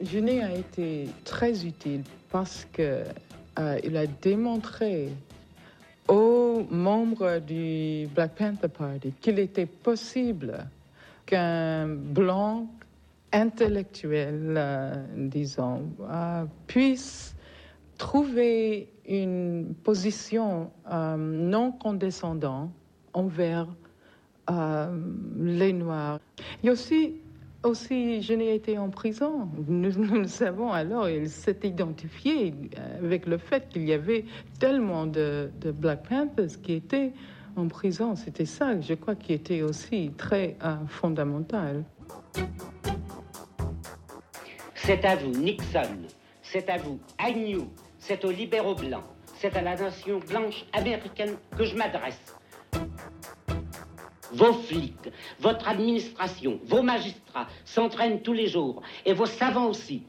Genet 0.00 0.42
a 0.42 0.52
été 0.54 1.08
très 1.24 1.64
utile 1.64 2.02
parce 2.30 2.66
qu'il 2.72 3.04
euh, 3.58 3.96
a 3.96 4.06
démontré 4.06 5.10
aux 6.08 6.66
membres 6.70 7.38
du 7.38 8.08
Black 8.14 8.34
Panther 8.34 8.68
Party 8.68 9.12
qu'il 9.20 9.38
était 9.38 9.66
possible 9.66 10.66
qu'un 11.26 11.86
blanc 11.86 12.68
intellectuel, 13.32 14.54
euh, 14.56 14.94
disons, 15.16 15.88
euh, 16.00 16.44
puisse 16.66 17.34
trouver 17.96 18.88
une 19.06 19.74
position 19.84 20.70
non 20.90 21.72
condescendante 21.72 22.70
envers 23.14 23.66
euh, 23.68 23.81
les 24.48 25.72
Noirs. 25.72 26.20
A 26.64 26.70
aussi, 26.70 27.14
aussi 27.62 28.22
je 28.22 28.34
n'ai 28.34 28.54
été 28.54 28.78
en 28.78 28.90
prison. 28.90 29.48
Nous, 29.68 29.90
le 30.14 30.26
savons 30.26 30.72
alors, 30.72 31.08
il 31.08 31.28
s'est 31.28 31.60
identifié 31.64 32.54
avec 33.02 33.26
le 33.26 33.38
fait 33.38 33.68
qu'il 33.68 33.84
y 33.84 33.92
avait 33.92 34.24
tellement 34.58 35.06
de, 35.06 35.50
Black 35.64 36.08
Panthers 36.08 36.60
qui 36.62 36.74
étaient 36.74 37.12
en 37.56 37.68
prison. 37.68 38.16
C'était 38.16 38.46
ça, 38.46 38.80
je 38.80 38.94
crois, 38.94 39.14
qui 39.14 39.32
était 39.32 39.62
aussi 39.62 40.10
très 40.16 40.56
euh, 40.64 40.76
fondamental. 40.88 41.84
C'est 44.74 45.04
à 45.04 45.16
vous, 45.16 45.30
Nixon. 45.30 46.08
C'est 46.42 46.68
à 46.68 46.78
vous, 46.78 46.98
Agnew. 47.18 47.68
C'est 47.98 48.24
aux 48.24 48.30
libéraux 48.30 48.74
blancs. 48.74 49.04
C'est 49.36 49.56
à 49.56 49.62
la 49.62 49.76
nation 49.76 50.18
blanche 50.28 50.64
américaine 50.72 51.36
que 51.56 51.64
je 51.64 51.76
m'adresse 51.76 52.36
vos 54.32 54.52
flics, 54.52 55.10
votre 55.40 55.68
administration, 55.68 56.58
vos 56.64 56.82
magistrats 56.82 57.48
s'entraînent 57.64 58.22
tous 58.22 58.32
les 58.32 58.48
jours, 58.48 58.82
et 59.04 59.12
vos 59.12 59.26
savants 59.26 59.68
aussi, 59.68 60.02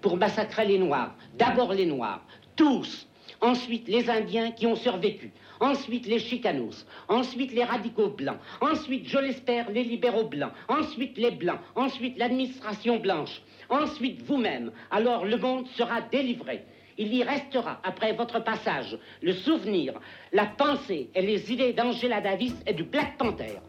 pour 0.00 0.16
massacrer 0.16 0.66
les 0.66 0.78
Noirs. 0.78 1.14
D'abord 1.34 1.72
les 1.72 1.86
Noirs, 1.86 2.22
tous. 2.56 3.06
Ensuite 3.40 3.86
les 3.86 4.10
Indiens 4.10 4.50
qui 4.50 4.66
ont 4.66 4.74
survécu. 4.74 5.32
Ensuite 5.60 6.06
les 6.06 6.18
chicanos. 6.18 6.86
Ensuite 7.08 7.52
les 7.52 7.62
radicaux 7.62 8.08
blancs. 8.08 8.38
Ensuite, 8.60 9.06
je 9.08 9.18
l'espère, 9.18 9.70
les 9.70 9.84
libéraux 9.84 10.28
blancs. 10.28 10.52
Ensuite 10.68 11.16
les 11.18 11.30
blancs. 11.30 11.60
Ensuite 11.76 12.18
l'administration 12.18 12.98
blanche. 12.98 13.42
Ensuite 13.68 14.22
vous-même. 14.22 14.72
Alors 14.90 15.24
le 15.24 15.36
monde 15.36 15.68
sera 15.68 16.00
délivré. 16.00 16.64
Il 16.98 17.14
y 17.14 17.22
restera, 17.22 17.80
après 17.84 18.12
votre 18.12 18.42
passage, 18.42 18.98
le 19.22 19.32
souvenir, 19.32 19.94
la 20.32 20.46
pensée 20.46 21.10
et 21.14 21.22
les 21.22 21.52
idées 21.52 21.72
d'Angela 21.72 22.20
Davis 22.20 22.54
et 22.66 22.74
du 22.74 22.82
Black 22.82 23.16
Panther. 23.16 23.60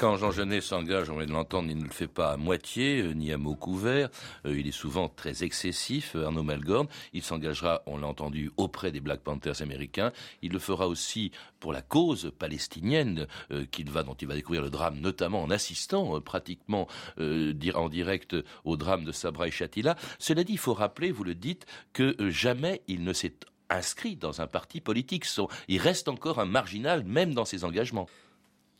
Quand 0.00 0.16
Jean 0.16 0.30
Genet 0.30 0.62
s'engage, 0.62 1.10
on 1.10 1.18
vient 1.18 1.26
de 1.26 1.32
l'entendre, 1.32 1.68
il 1.68 1.76
ne 1.76 1.84
le 1.84 1.90
fait 1.90 2.06
pas 2.06 2.32
à 2.32 2.38
moitié, 2.38 3.02
euh, 3.02 3.12
ni 3.12 3.32
à 3.32 3.36
mot 3.36 3.54
couvert. 3.54 4.08
Euh, 4.46 4.58
il 4.58 4.66
est 4.66 4.72
souvent 4.72 5.10
très 5.10 5.44
excessif, 5.44 6.16
euh, 6.16 6.24
Arnaud 6.24 6.42
Melgorn. 6.42 6.86
Il 7.12 7.22
s'engagera, 7.22 7.82
on 7.84 7.98
l'a 7.98 8.06
entendu, 8.06 8.50
auprès 8.56 8.92
des 8.92 9.00
Black 9.00 9.20
Panthers 9.20 9.60
américains. 9.60 10.10
Il 10.40 10.52
le 10.52 10.58
fera 10.58 10.88
aussi 10.88 11.32
pour 11.58 11.74
la 11.74 11.82
cause 11.82 12.32
palestinienne 12.38 13.26
qu'il 13.70 13.90
va, 13.90 14.02
dont 14.02 14.14
il 14.14 14.26
va 14.26 14.34
découvrir 14.34 14.62
le 14.62 14.70
drame, 14.70 14.98
notamment 15.00 15.42
en 15.42 15.50
assistant 15.50 16.18
pratiquement 16.22 16.88
en 17.18 17.88
direct 17.90 18.34
au 18.64 18.78
drame 18.78 19.04
de 19.04 19.12
Sabra 19.12 19.48
et 19.48 19.50
Shatila. 19.50 19.96
Cela 20.18 20.44
dit, 20.44 20.52
il 20.52 20.58
faut 20.58 20.72
rappeler, 20.72 21.12
vous 21.12 21.24
le 21.24 21.34
dites, 21.34 21.66
que 21.92 22.16
jamais 22.30 22.80
il 22.88 23.04
ne 23.04 23.12
s'est 23.12 23.34
inscrit 23.68 24.16
dans 24.16 24.40
un 24.40 24.46
parti 24.46 24.80
politique. 24.80 25.26
Il 25.68 25.78
reste 25.78 26.08
encore 26.08 26.38
un 26.38 26.46
marginal, 26.46 27.04
même 27.04 27.34
dans 27.34 27.44
ses 27.44 27.64
engagements 27.64 28.08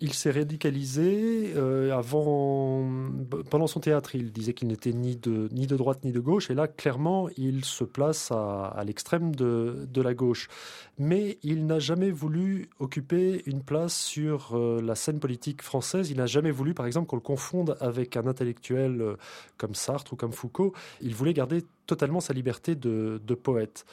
il 0.00 0.14
s'est 0.14 0.30
radicalisé 0.30 1.52
euh, 1.56 1.96
avant, 1.96 2.88
pendant 3.50 3.66
son 3.66 3.80
théâtre. 3.80 4.14
Il 4.14 4.32
disait 4.32 4.54
qu'il 4.54 4.68
n'était 4.68 4.92
ni 4.92 5.16
de, 5.16 5.48
ni 5.52 5.66
de 5.66 5.76
droite 5.76 6.04
ni 6.04 6.12
de 6.12 6.20
gauche. 6.20 6.50
Et 6.50 6.54
là, 6.54 6.68
clairement, 6.68 7.28
il 7.36 7.64
se 7.64 7.84
place 7.84 8.30
à, 8.30 8.82
l'extrême 8.84 9.34
de, 9.34 9.86
de, 9.86 10.02
la 10.02 10.14
gauche. 10.14 10.48
Mais 10.98 11.38
il 11.42 11.66
n'a 11.66 11.78
jamais 11.78 12.10
voulu 12.10 12.70
occuper 12.78 13.42
une 13.44 13.62
place 13.62 13.94
sur 13.94 14.56
euh, 14.56 14.80
la 14.80 14.94
scène 14.94 15.20
politique 15.20 15.62
française. 15.62 16.10
Il 16.10 16.16
n'a 16.16 16.26
jamais 16.26 16.50
voulu, 16.50 16.72
par 16.72 16.86
exemple, 16.86 17.06
qu'on 17.06 17.16
le 17.16 17.22
confonde 17.22 17.76
avec 17.80 18.16
un 18.16 18.26
intellectuel 18.26 19.02
euh, 19.02 19.16
comme 19.58 19.74
Sartre 19.74 20.14
ou 20.14 20.16
comme 20.16 20.32
Foucault. 20.32 20.72
Il 21.02 21.14
voulait 21.14 21.34
garder 21.34 21.62
totalement 21.90 22.20
sa 22.20 22.32
liberté 22.32 22.76
de, 22.76 23.20
de 23.24 23.34
poète. 23.34 23.84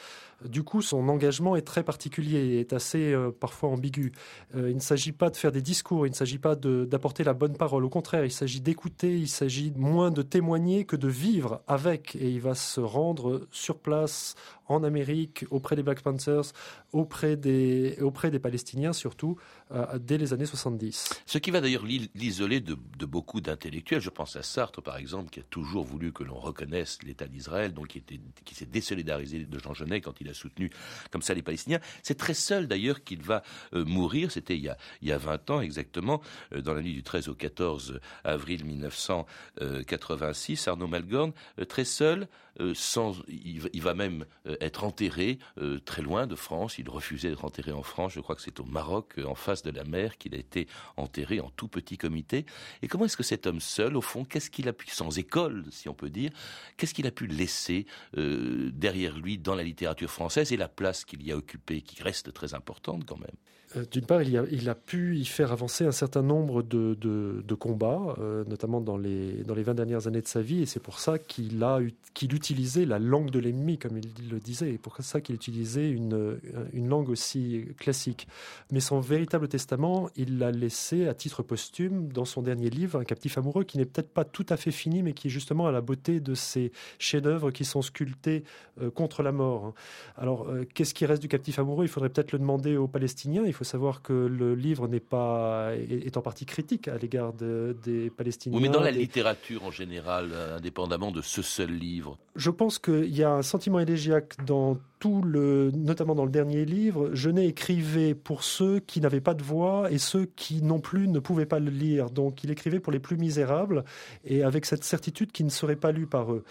Du 0.46 0.62
coup, 0.64 0.84
son 0.84 1.10
engagement 1.10 1.56
est 1.56 1.64
très 1.64 1.84
particulier 1.84 2.38
et 2.38 2.60
est 2.60 2.72
assez 2.72 3.12
euh, 3.12 3.32
parfois 3.32 3.70
ambigu. 3.70 4.12
Euh, 4.56 4.70
il 4.70 4.76
ne 4.76 4.82
s'agit 4.82 5.12
pas 5.12 5.32
de 5.32 5.36
faire 5.36 5.52
des 5.52 5.64
discours, 5.64 6.06
il 6.06 6.12
ne 6.12 6.16
s'agit 6.16 6.38
pas 6.38 6.56
d'apporter 6.56 7.24
la 7.24 7.34
bonne 7.34 7.58
parole. 7.58 7.84
Au 7.84 7.90
contraire, 7.90 8.24
il 8.24 8.32
s'agit 8.32 8.62
d'écouter, 8.62 9.18
il 9.18 9.30
s'agit 9.30 9.74
moins 9.76 10.12
de 10.12 10.22
témoigner 10.22 10.86
que 10.86 10.96
de 10.96 11.08
vivre 11.08 11.62
avec. 11.68 12.16
Et 12.18 12.30
il 12.30 12.40
va 12.40 12.54
se 12.54 12.80
rendre 12.80 13.48
sur 13.52 13.80
place 13.80 14.36
en 14.68 14.84
Amérique, 14.84 15.46
auprès 15.50 15.76
des 15.76 15.84
Black 15.84 16.02
Panthers, 16.02 16.54
auprès 16.92 17.36
des, 17.36 17.98
auprès 18.02 18.32
des 18.32 18.40
Palestiniens 18.40 18.94
surtout, 18.94 19.38
euh, 19.72 20.00
dès 20.00 20.18
les 20.18 20.34
années 20.34 20.46
70. 20.46 21.10
Ce 21.26 21.38
qui 21.38 21.52
va 21.52 21.62
d'ailleurs 21.62 21.86
l'isoler 21.86 22.62
de, 22.62 22.76
beaucoup 23.06 23.42
d'intellectuels. 23.42 24.02
Je 24.02 24.10
pense 24.10 24.36
à 24.36 24.44
Sartre, 24.44 24.82
par 24.82 24.98
exemple, 24.98 25.30
qui 25.30 25.40
a 25.40 25.44
toujours 25.44 25.84
voulu 25.84 26.12
que 26.12 26.24
l'on 26.24 26.40
reconnaisse 26.40 27.00
l'État 27.04 27.28
d'Israël, 27.28 27.74
donc 27.74 27.88
qui, 27.88 28.04
qui 28.46 28.56
s'est 28.56 28.66
désolidarisé 28.66 29.46
de 29.46 29.60
Jean 29.60 29.74
Genet 29.74 30.02
quand 30.02 30.20
il 30.22 30.30
a 30.30 30.34
soutenu 30.34 30.70
comme 31.12 31.22
ça 31.22 31.34
les 31.34 31.42
Palestiniens. 31.42 31.80
C'est 32.04 32.18
très 32.18 32.34
seul 32.34 32.68
d'ailleurs 32.68 33.04
qu'il 33.04 33.22
va 33.22 33.44
euh, 33.74 33.86
mourir. 33.86 34.32
C'était 34.32 34.56
il, 34.56 34.64
y 34.64 34.70
a, 34.70 34.78
il 35.02 35.08
y 35.08 35.12
a 35.12 35.18
20 35.18 35.50
ans 35.50 35.62
exactement, 35.62 36.22
euh, 36.54 36.62
dans 36.62 36.74
la 36.74 36.82
nuit 36.82 36.94
du 36.94 37.04
13 37.04 37.30
au 37.30 37.36
14 37.36 38.00
avril 38.24 38.66
1986. 38.66 40.68
Arnaud 40.68 40.88
Malgorn, 40.88 41.34
très 41.68 41.86
seul, 41.86 42.28
sans, 42.74 43.16
il, 43.28 43.82
va 43.82 43.94
même 43.94 44.26
être 44.62 44.84
enterré 44.84 45.40
très 45.86 46.02
loin 46.02 46.28
de 46.28 46.36
France. 46.36 46.78
Il 46.78 46.90
refusait 46.90 47.30
d'être 47.30 47.46
enterré 47.46 47.72
en 47.72 47.84
France. 47.84 48.14
Je 48.14 48.20
crois 48.20 48.36
que 48.36 48.42
c'est 48.42 48.60
au 48.60 48.66
Maroc, 48.66 49.20
en 49.26 49.36
face 49.36 49.64
de 49.64 49.72
la 49.72 49.84
mer 49.84 50.18
qu'il 50.18 50.36
a 50.36 50.38
été 50.38 50.68
enterré 50.96 51.40
en 51.40 51.50
tout 51.50 51.68
petit 51.68 51.98
comité. 51.98 52.46
Et 52.82 52.88
comment 52.88 53.06
est-ce 53.06 53.18
que 53.18 53.24
cet 53.24 53.48
homme 53.48 53.60
seul, 53.60 53.96
au 53.96 54.02
fond, 54.02 54.26
qu'est-ce 54.26 54.50
qu'il 54.50 54.68
a 54.68 54.74
pu, 54.74 54.88
sans 54.90 55.18
école, 55.18 55.66
si 55.72 55.90
on 55.90 55.94
peut 55.94 56.10
dire, 56.10 56.32
qu'est-ce 56.78 56.94
qu'il 56.94 57.08
a 57.08 57.12
pu 57.12 57.28
laisser 57.28 57.86
euh, 58.18 58.70
derrière 58.74 59.18
lui 59.18 59.38
dans 59.38 59.56
la 59.56 59.64
littérature 59.64 60.10
française 60.10 60.52
et 60.52 60.58
la 60.58 60.68
place 60.68 61.06
qu'il 61.06 61.26
y 61.26 61.32
a 61.32 61.38
occupée, 61.38 61.82
qui 61.82 62.02
reste 62.02 62.34
très 62.34 62.54
importante 62.54 63.06
quand 63.06 63.20
même? 63.20 63.36
Euh, 63.76 63.84
d'une 63.92 64.06
part, 64.06 64.22
il 64.22 64.70
a, 64.70 64.76
pu 64.76 65.18
y 65.18 65.26
faire 65.26 65.52
avancer 65.52 65.86
un 65.86 65.92
certain 65.92 66.22
nombre 66.22 66.64
de, 66.64 67.56
combats, 67.60 68.16
euh, 68.20 68.46
notamment 68.46 68.80
dans 68.80 68.98
les, 68.98 69.44
dans 69.44 69.56
les 69.56 69.64
20 69.64 69.74
dernières 69.74 70.08
années 70.08 70.22
de 70.22 70.28
sa 70.28 70.42
vie, 70.42 70.62
et 70.62 70.66
c'est 70.66 70.80
pour 70.80 71.00
ça 71.00 71.20
qu'il 71.20 71.66
qu'il 72.14 72.30
utiliser 72.48 72.86
la 72.86 72.98
langue 72.98 73.30
de 73.30 73.40
l'ennemi, 73.40 73.78
comme 73.78 73.98
il 73.98 74.30
le 74.30 74.40
disait, 74.40 74.72
et 74.72 74.78
pour 74.78 74.96
ça 75.00 75.20
qu'il 75.20 75.36
utilisait 75.36 75.90
une, 75.90 76.40
une 76.72 76.88
langue 76.88 77.10
aussi 77.10 77.66
classique. 77.78 78.26
Mais 78.72 78.80
son 78.80 79.02
véritable 79.02 79.50
testament, 79.50 80.10
il 80.16 80.40
l'a 80.40 80.52
laissé 80.52 81.08
à 81.08 81.14
titre 81.14 81.44
posthume 81.44 82.08
dans 82.08 82.24
son 82.24 82.42
dernier 82.42 82.70
livre, 82.70 83.00
Un 83.00 83.04
captif 83.04 83.38
amoureux, 83.38 83.66
qui 83.66 83.78
n'est 83.78 83.86
peut-être 83.86 84.14
pas 84.14 84.24
tout 84.24 84.46
à 84.48 84.56
fait 84.56 84.72
fini, 84.72 85.04
mais 85.04 85.12
qui 85.12 85.28
est 85.28 85.30
justement 85.30 85.68
à 85.68 85.74
la 85.74 85.82
beauté 85.82 86.22
de 86.22 86.36
ces 86.36 86.72
chefs-d'œuvre 87.00 87.52
qui 87.52 87.66
sont 87.66 87.82
sculptés 87.82 88.46
euh, 88.82 88.90
contre 88.92 89.24
la 89.24 89.34
mort. 89.34 89.74
Alors, 90.16 90.48
euh, 90.48 90.66
qu'est-ce 90.74 90.94
qui 90.94 91.06
reste 91.06 91.22
du 91.22 91.28
captif 91.28 91.60
amoureux? 91.60 91.84
Il 91.84 91.90
faudrait 91.90 92.10
peut-être 92.10 92.32
le 92.32 92.40
demander 92.40 92.78
aux 92.78 92.88
Palestiniens. 92.88 93.44
Il 93.46 93.54
faut 93.54 93.66
savoir 93.66 94.02
que 94.02 94.14
le 94.14 94.56
livre 94.56 94.88
n'est 94.88 95.02
pas 95.02 95.74
est, 95.76 96.16
en 96.16 96.22
partie 96.22 96.46
critique 96.46 96.88
à 96.88 96.98
l'égard 96.98 97.34
des 97.34 98.10
Palestiniens. 98.10 98.56
Oui, 98.56 98.64
mais 98.64 98.70
dans 98.70 98.80
la 98.80 98.92
littérature 98.92 99.66
en 99.66 99.72
général, 99.72 100.32
indépendamment 100.56 101.12
de 101.12 101.22
ce 101.22 101.42
seul 101.42 101.72
livre. 101.72 102.18
Je 102.38 102.52
pense 102.52 102.78
qu'il 102.78 103.16
y 103.16 103.24
a 103.24 103.32
un 103.32 103.42
sentiment 103.42 103.80
élégiaque 103.80 104.36
dans 104.46 104.78
tout 105.00 105.24
le, 105.24 105.72
notamment 105.72 106.14
dans 106.14 106.24
le 106.24 106.32
dernier 106.32 106.66
livre. 106.66 107.14
Genet 107.14 107.48
écrivait 107.48 108.14
pour 108.14 108.44
ceux 108.44 108.80
qui 108.80 109.02
n'avaient 109.02 109.22
pas 109.22 109.34
de 109.34 109.42
voix 109.42 109.92
et 109.92 109.98
ceux 109.98 110.26
qui 110.36 110.62
non 110.62 110.80
plus 110.80 111.08
ne 111.08 111.18
pouvaient 111.18 111.48
pas 111.48 111.60
le 111.60 111.72
lire. 111.72 112.12
Donc, 112.12 112.44
il 112.44 112.52
écrivait 112.52 112.80
pour 112.80 112.94
les 112.94 113.00
plus 113.00 113.18
misérables 113.18 113.84
et 114.24 114.44
avec 114.44 114.66
cette 114.66 114.84
certitude 114.84 115.32
qu'il 115.32 115.48
ne 115.48 115.52
serait 115.52 115.76
pas 115.76 115.92
lu 115.92 116.06
par 116.06 116.32
eux. 116.32 116.44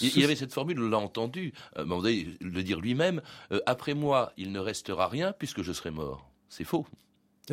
Il 0.00 0.24
avait 0.24 0.36
cette 0.36 0.54
formule, 0.54 0.80
on 0.80 0.88
l'a 0.88 0.98
entendu, 0.98 1.52
euh, 1.78 1.84
le 2.40 2.62
dire 2.62 2.80
lui-même, 2.80 3.20
euh, 3.52 3.60
après 3.66 3.92
moi, 3.94 4.32
il 4.38 4.52
ne 4.52 4.58
restera 4.58 5.06
rien 5.06 5.32
puisque 5.38 5.62
je 5.62 5.72
serai 5.72 5.90
mort. 5.90 6.30
C'est 6.48 6.64
faux. 6.64 6.86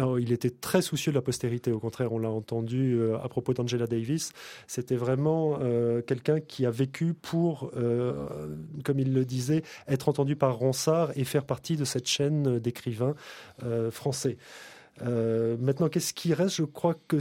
Oh, 0.02 0.18
il 0.18 0.32
était 0.32 0.50
très 0.50 0.82
soucieux 0.82 1.12
de 1.12 1.18
la 1.18 1.22
postérité. 1.22 1.72
Au 1.72 1.80
contraire, 1.80 2.14
on 2.14 2.20
l'a 2.20 2.30
entendu 2.30 2.96
euh, 2.96 3.18
à 3.20 3.30
propos 3.30 3.54
d'Angela 3.54 3.86
Davis. 3.86 4.32
C'était 4.68 4.96
vraiment 4.96 5.60
quelqu'un 6.08 6.40
qui 6.40 6.66
a 6.66 6.72
vécu 6.72 7.14
pour, 7.14 7.72
comme 8.84 9.00
il 9.00 9.14
le 9.14 9.26
disait, 9.26 9.64
être 9.88 10.10
entendu 10.10 10.36
par 10.36 10.56
Ronsard 10.56 11.12
et 11.16 11.24
faire 11.24 11.46
partie 11.46 11.76
de 11.76 11.86
cette 11.86 12.08
chaîne 12.08 12.60
d'écrivains 12.60 13.16
français. 13.92 14.38
Euh, 15.02 15.58
maintenant, 15.60 15.90
qu'est-ce 15.90 16.14
qui 16.14 16.34
reste? 16.34 16.56
Je 16.56 16.64
crois 16.64 16.96
que 17.08 17.18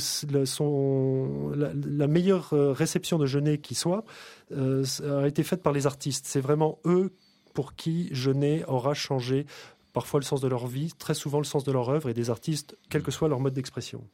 la, 1.57 2.07
meilleure 2.07 2.53
euh, 2.53 2.73
réception 2.73 3.19
de 3.19 3.27
Genet 3.27 3.59
qui 3.59 3.75
soit 3.75 4.05
euh, 4.53 4.85
a 5.23 5.27
été 5.27 5.43
faite 5.43 5.63
par 5.63 5.73
les 5.73 5.87
artistes. 5.87 6.27
C'est 6.27 6.41
vraiment 6.41 6.79
eux 6.85 7.13
pour 7.55 7.75
qui 7.75 8.09
Genet 8.13 8.65
aura 8.67 8.95
changé 8.95 9.47
parfois 9.93 10.21
le 10.21 10.25
sens 10.25 10.41
de 10.41 10.49
leur 10.49 10.67
vie, 10.67 10.93
très 10.99 11.15
souvent 11.15 11.39
le 11.39 11.45
sens 11.45 11.65
de 11.65 11.73
leur 11.73 11.89
œuvre 11.89 12.09
et 12.09 12.15
des 12.15 12.31
artistes, 12.31 12.77
quel 12.89 13.03
que 13.03 13.11
soit 13.11 13.29
leur 13.29 13.41
mode 13.41 13.55
d'expression. 13.55 14.05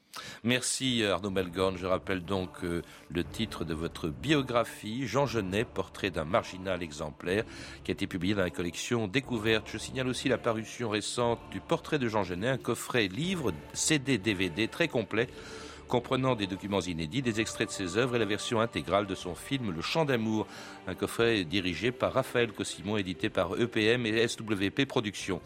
Merci 0.43 1.05
Arnaud 1.05 1.31
Melgorn. 1.31 1.77
Je 1.77 1.87
rappelle 1.87 2.25
donc 2.25 2.65
euh, 2.65 2.83
le 3.11 3.25
titre 3.25 3.65
de 3.65 3.75
votre 3.75 4.09
biographie, 4.09 5.07
Jean 5.07 5.27
Genet, 5.27 5.65
portrait 5.65 6.11
d'un 6.11 6.25
marginal 6.25 6.83
exemplaire, 6.83 7.45
qui 7.85 7.91
a 7.91 7.95
été 7.95 8.07
publié 8.07 8.35
dans 8.35 8.43
la 8.43 8.51
collection 8.51 9.07
Découverte. 9.07 9.69
Je 9.73 9.79
signale 9.79 10.09
aussi 10.09 10.29
la 10.29 10.39
parution 10.39 10.89
récente 10.89 11.39
du 11.51 11.61
portrait 11.61 11.99
de 11.99 12.09
Jean 12.09 12.25
Genet, 12.25 12.49
un 12.49 12.59
coffret 12.59 13.09
livre, 13.09 13.53
CD, 13.73 14.19
DVD 14.19 14.69
très 14.69 14.89
complet 14.89 15.29
comprenant 15.89 16.37
des 16.37 16.47
documents 16.47 16.81
inédits, 16.81 17.23
des 17.23 17.41
extraits 17.41 17.69
de 17.69 17.73
ses 17.73 17.97
œuvres 17.97 18.15
et 18.15 18.19
la 18.21 18.25
version 18.25 18.61
intégrale 18.61 19.07
de 19.07 19.15
son 19.17 19.35
film 19.35 19.73
Le 19.73 19.83
Chant 19.83 20.05
d'amour, 20.05 20.47
un 20.87 20.95
coffret 20.95 21.43
dirigé 21.45 21.91
par 21.91 22.13
Raphaël 22.13 22.53
Cossimon, 22.53 22.97
édité 22.97 23.31
par 23.31 23.59
EPM 23.59 24.07
et 24.07 24.29
SWP 24.29 24.85
Productions. 24.87 25.41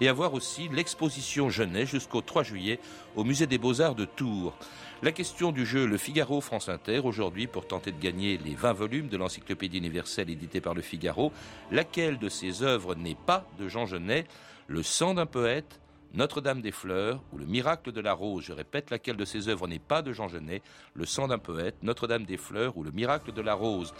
Et 0.00 0.08
à 0.08 0.12
voir 0.14 0.32
aussi 0.32 0.68
l'exposition 0.68 1.50
Genet 1.50 1.84
jusqu'au 1.84 2.22
3 2.22 2.42
juillet 2.42 2.78
au 3.16 3.24
Musée 3.24 3.46
des 3.46 3.58
Beaux-Arts 3.58 3.96
de 3.96 4.06
Tours. 4.06 4.56
La 5.02 5.12
question 5.12 5.50
du 5.50 5.66
jeu 5.66 5.86
Le 5.86 5.98
Figaro 5.98 6.40
France 6.40 6.68
Inter, 6.68 7.00
aujourd'hui 7.04 7.46
pour 7.46 7.66
tenter 7.66 7.90
de 7.90 8.00
gagner 8.00 8.38
les 8.38 8.54
20 8.54 8.72
volumes 8.72 9.08
de 9.08 9.16
l'encyclopédie 9.16 9.78
universelle 9.78 10.30
éditée 10.30 10.60
par 10.60 10.74
Le 10.74 10.82
Figaro, 10.82 11.32
laquelle 11.70 12.18
de 12.18 12.28
ses 12.28 12.62
œuvres 12.62 12.94
n'est 12.94 13.16
pas 13.26 13.46
de 13.58 13.68
Jean 13.68 13.86
Genet 13.86 14.26
Le 14.68 14.82
sang 14.82 15.14
d'un 15.14 15.26
poète, 15.26 15.79
notre-Dame 16.14 16.60
des 16.60 16.72
Fleurs 16.72 17.20
ou 17.32 17.38
Le 17.38 17.46
Miracle 17.46 17.92
de 17.92 18.00
la 18.00 18.12
Rose, 18.12 18.44
je 18.44 18.52
répète, 18.52 18.90
laquelle 18.90 19.16
de 19.16 19.24
ces 19.24 19.48
œuvres 19.48 19.68
n'est 19.68 19.78
pas 19.78 20.02
de 20.02 20.12
Jean 20.12 20.28
Genet, 20.28 20.62
Le 20.94 21.06
sang 21.06 21.28
d'un 21.28 21.38
poète, 21.38 21.76
Notre-Dame 21.82 22.24
des 22.24 22.36
Fleurs 22.36 22.76
ou 22.76 22.82
Le 22.82 22.90
Miracle 22.90 23.32
de 23.32 23.40
la 23.40 23.54
Rose. 23.54 23.94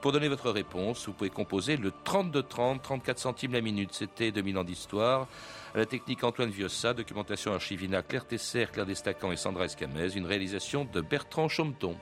Pour 0.00 0.12
donner 0.12 0.28
votre 0.28 0.50
réponse, 0.50 1.06
vous 1.06 1.12
pouvez 1.12 1.30
composer 1.30 1.76
le 1.76 1.92
32 2.04 2.42
30, 2.42 2.82
34 2.82 3.18
centimes 3.18 3.52
la 3.52 3.60
minute. 3.60 3.92
C'était 3.92 4.30
2000 4.30 4.58
ans 4.58 4.64
d'histoire. 4.64 5.26
La 5.74 5.86
technique 5.86 6.22
Antoine 6.22 6.50
Viossa, 6.50 6.94
documentation 6.94 7.52
archivina 7.52 8.02
Claire 8.02 8.26
Tesser, 8.26 8.66
Claire 8.72 8.86
Destacan 8.86 9.32
et 9.32 9.36
Sandra 9.36 9.64
Escamez, 9.64 10.14
une 10.14 10.26
réalisation 10.26 10.84
de 10.84 11.00
Bertrand 11.00 11.48
Chaumeton. 11.48 11.96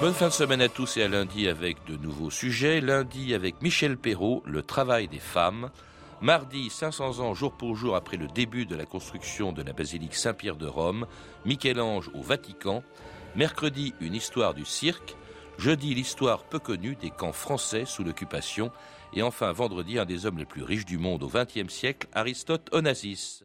Bonne 0.00 0.14
fin 0.14 0.28
de 0.28 0.32
semaine 0.32 0.60
à 0.60 0.68
tous 0.68 0.96
et 0.96 1.02
à 1.02 1.08
lundi 1.08 1.48
avec 1.48 1.84
de 1.88 1.96
nouveaux 1.96 2.30
sujets. 2.30 2.80
Lundi 2.80 3.34
avec 3.34 3.60
Michel 3.62 3.98
Perrault, 3.98 4.44
le 4.46 4.62
travail 4.62 5.08
des 5.08 5.18
femmes. 5.18 5.70
Mardi, 6.20 6.70
500 6.70 7.18
ans 7.18 7.34
jour 7.34 7.56
pour 7.56 7.74
jour 7.74 7.96
après 7.96 8.16
le 8.16 8.28
début 8.28 8.64
de 8.64 8.76
la 8.76 8.84
construction 8.84 9.50
de 9.50 9.60
la 9.60 9.72
basilique 9.72 10.14
Saint-Pierre 10.14 10.54
de 10.54 10.68
Rome. 10.68 11.08
Michel-Ange 11.46 12.12
au 12.14 12.22
Vatican. 12.22 12.84
Mercredi, 13.34 13.92
une 14.00 14.14
histoire 14.14 14.54
du 14.54 14.64
cirque. 14.64 15.16
Jeudi, 15.58 15.96
l'histoire 15.96 16.44
peu 16.44 16.60
connue 16.60 16.94
des 16.94 17.10
camps 17.10 17.32
français 17.32 17.84
sous 17.84 18.04
l'occupation. 18.04 18.70
Et 19.14 19.22
enfin, 19.22 19.50
vendredi, 19.50 19.98
un 19.98 20.04
des 20.04 20.26
hommes 20.26 20.38
les 20.38 20.46
plus 20.46 20.62
riches 20.62 20.86
du 20.86 20.98
monde 20.98 21.24
au 21.24 21.28
XXe 21.28 21.74
siècle, 21.74 22.06
Aristote 22.12 22.72
Onassis. 22.72 23.42